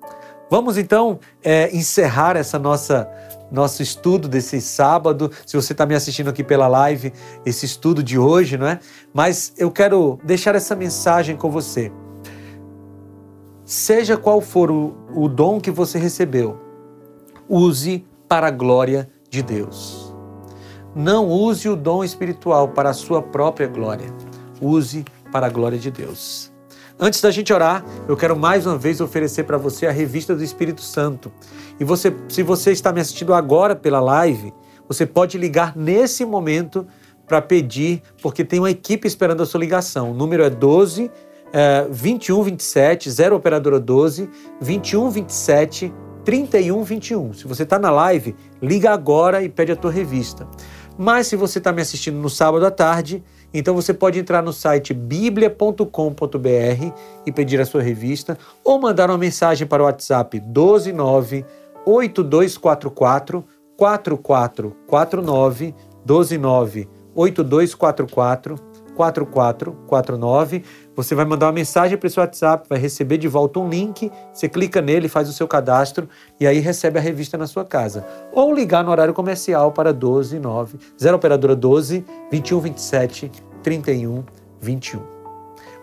Vamos 0.49 0.77
então 0.77 1.19
é, 1.43 1.75
encerrar 1.75 2.36
essa 2.38 2.60
nossa 2.60 3.10
nosso 3.51 3.81
estudo 3.81 4.27
desse 4.27 4.60
sábado. 4.60 5.31
Se 5.45 5.55
você 5.55 5.73
está 5.73 5.86
me 5.86 5.95
assistindo 5.95 6.29
aqui 6.29 6.43
pela 6.43 6.67
live, 6.67 7.13
esse 7.45 7.65
estudo 7.65 8.03
de 8.03 8.17
hoje, 8.17 8.58
não 8.58 8.67
é? 8.67 8.79
Mas 9.13 9.53
eu 9.58 9.71
quero 9.71 10.19
deixar 10.23 10.55
essa 10.55 10.75
mensagem 10.75 11.36
com 11.36 11.49
você. 11.49 11.91
Seja 13.63 14.17
qual 14.17 14.41
for 14.41 14.69
o, 14.69 14.95
o 15.15 15.27
dom 15.27 15.60
que 15.60 15.71
você 15.71 15.97
recebeu, 15.97 16.60
use 17.49 18.05
para 18.27 18.47
a 18.47 18.51
glória 18.51 19.10
de 19.29 19.41
Deus. 19.41 20.13
Não 20.93 21.27
use 21.27 21.67
o 21.67 21.75
dom 21.75 22.03
espiritual 22.03 22.69
para 22.69 22.89
a 22.89 22.93
sua 22.93 23.21
própria 23.21 23.67
glória. 23.67 24.08
Use 24.62 25.03
para 25.31 25.47
a 25.47 25.49
glória 25.49 25.77
de 25.77 25.91
Deus. 25.91 26.55
Antes 26.97 27.19
da 27.19 27.29
gente 27.29 27.51
orar, 27.51 27.84
eu 28.08 28.15
quero 28.15 28.38
mais 28.38 28.65
uma 28.65 28.77
vez 28.77 29.01
oferecer 29.01 29.43
para 29.43 29.58
você 29.58 29.86
a 29.86 29.91
revista 29.91 30.34
do 30.34 30.41
Espírito 30.41 30.79
Santo. 30.81 31.29
E 31.77 31.84
você, 31.84 32.15
se 32.29 32.41
você 32.41 32.71
está 32.71 32.93
me 32.93 33.01
assistindo 33.01 33.34
agora 33.34 33.75
pela 33.75 33.99
live, 33.99 34.53
você 34.88 35.05
pode 35.05 35.38
ligar 35.38 35.75
nesse 35.75 36.23
momento 36.23 36.88
para 37.27 37.41
pedir, 37.41 38.01
porque 38.21 38.45
tem 38.45 38.60
uma 38.60 38.71
equipe 38.71 39.05
esperando 39.05 39.43
a 39.43 39.45
sua 39.45 39.60
ligação. 39.60 40.12
O 40.12 40.13
número 40.13 40.41
é 40.41 40.49
12 40.49 41.12
é, 41.51 41.86
21 41.89 42.43
27 42.43 43.12
0 43.12 43.36
operadora 43.36 43.79
12 43.79 44.29
21 44.62 45.10
27 45.10 45.93
31 46.23 46.81
21. 46.81 47.34
Se 47.34 47.45
você 47.45 47.63
está 47.63 47.77
na 47.77 47.91
live, 47.91 48.36
liga 48.62 48.91
agora 48.91 49.43
e 49.43 49.49
pede 49.49 49.71
a 49.71 49.75
tua 49.75 49.91
revista. 49.91 50.47
Mas 50.97 51.27
se 51.27 51.36
você 51.36 51.58
está 51.58 51.73
me 51.73 51.81
assistindo 51.81 52.17
no 52.17 52.29
sábado 52.29 52.65
à 52.65 52.71
tarde, 52.71 53.21
então 53.60 53.74
você 53.74 53.94
pode 53.94 54.20
entrar 54.20 54.41
no 54.41 54.52
site 54.54 54.94
biblia.com.br 54.94 55.86
e 57.26 57.32
pedir 57.32 57.60
a 57.62 57.65
sua 57.65 57.82
revista 57.82 58.38
ou 58.63 58.80
mandar 58.80 59.10
uma 59.10 59.18
mensagem 59.18 59.65
para 59.65 59.82
o 59.82 59.86
WhatsApp 59.86 60.39
129 60.39 61.46
8244 61.86 63.44
4449 63.78 65.74
129 66.06 66.89
8244 67.15 68.76
4449. 68.96 70.63
Você 70.95 71.13
vai 71.13 71.25
mandar 71.25 71.47
uma 71.47 71.51
mensagem 71.51 71.97
para 71.97 72.10
seu 72.10 72.21
WhatsApp, 72.21 72.67
vai 72.69 72.79
receber 72.79 73.17
de 73.17 73.27
volta 73.27 73.60
um 73.60 73.67
link, 73.67 74.12
você 74.34 74.47
clica 74.47 74.81
nele, 74.81 75.10
faz 75.10 75.27
o 75.27 75.34
seu 75.34 75.47
cadastro 75.47 76.08
e 76.39 76.47
aí 76.47 76.60
recebe 76.60 76.97
a 76.97 77.01
revista 77.01 77.38
na 77.38 77.47
sua 77.47 77.65
casa. 77.65 78.05
Ou 78.31 78.53
ligar 78.53 78.84
no 78.84 78.91
horário 78.91 79.13
comercial 79.13 79.71
para 79.71 79.93
12 79.93 80.39
9 80.39 80.77
0 80.99 81.15
operadora 81.15 81.55
12 81.55 82.05
21 82.31 82.60
27 82.60 83.31
31 83.62 84.23
21. 84.62 85.01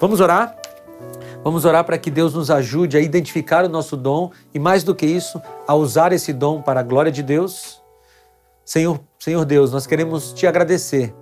Vamos 0.01 0.20
orar? 0.20 0.57
Vamos 1.44 1.64
orar 1.64 1.85
para 1.85 1.98
que 1.98 2.11
Deus 2.11 2.35
nos 2.35 2.51
ajude 2.51 2.96
a 2.96 3.01
identificar 3.01 3.64
o 3.64 3.68
nosso 3.68 3.96
dom 3.96 4.31
e 4.55 4.59
mais 4.59 4.85
do 4.85 4.94
que 4.94 5.05
isso, 5.05 5.42
a 5.66 5.75
usar 5.75 6.12
esse 6.12 6.33
dom 6.33 6.62
para 6.62 6.81
a 6.81 6.83
glória 6.83 7.11
de 7.11 7.22
Deus. 7.22 7.83
Senhor, 8.64 9.01
Senhor 9.18 9.44
Deus, 9.44 9.72
nós 9.72 9.87
queremos 9.87 10.33
te 10.33 10.46
agradecer 10.46 11.12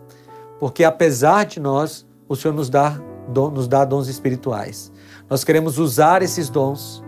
porque 0.61 0.85
apesar 0.85 1.47
de 1.47 1.59
nós, 1.59 2.07
o 2.29 2.37
Senhor 2.37 2.53
nos 2.53 2.69
dá, 2.69 3.01
nos 3.31 3.69
dá 3.69 3.85
dons 3.85 4.09
espirituais. 4.09 4.93
Nós 5.29 5.45
queremos 5.45 5.79
usar 5.79 6.23
esses 6.23 6.49
dons 6.49 7.03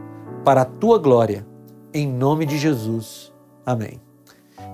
para 0.44 0.62
a 0.62 0.64
tua 0.64 0.98
glória, 0.98 1.46
em 1.92 2.06
nome 2.06 2.46
de 2.46 2.58
Jesus. 2.58 3.32
Amém. 3.64 4.00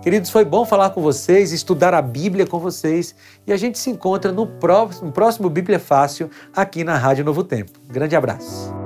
Queridos, 0.03 0.31
foi 0.31 0.45
bom 0.45 0.65
falar 0.65 0.91
com 0.91 1.03
vocês, 1.03 1.53
estudar 1.53 1.93
a 1.93 2.01
Bíblia 2.01 2.47
com 2.47 2.59
vocês 2.59 3.15
e 3.47 3.53
a 3.53 3.57
gente 3.57 3.79
se 3.79 3.91
encontra 3.91 4.31
no 4.31 4.47
próximo, 4.47 5.07
no 5.07 5.13
próximo 5.13 5.51
Bíblia 5.51 5.81
Fácil 5.81 6.31
aqui 6.55 6.85
na 6.85 6.97
Rádio 6.97 7.25
Novo 7.25 7.43
Tempo. 7.43 7.73
Grande 7.89 8.15
abraço. 8.15 8.78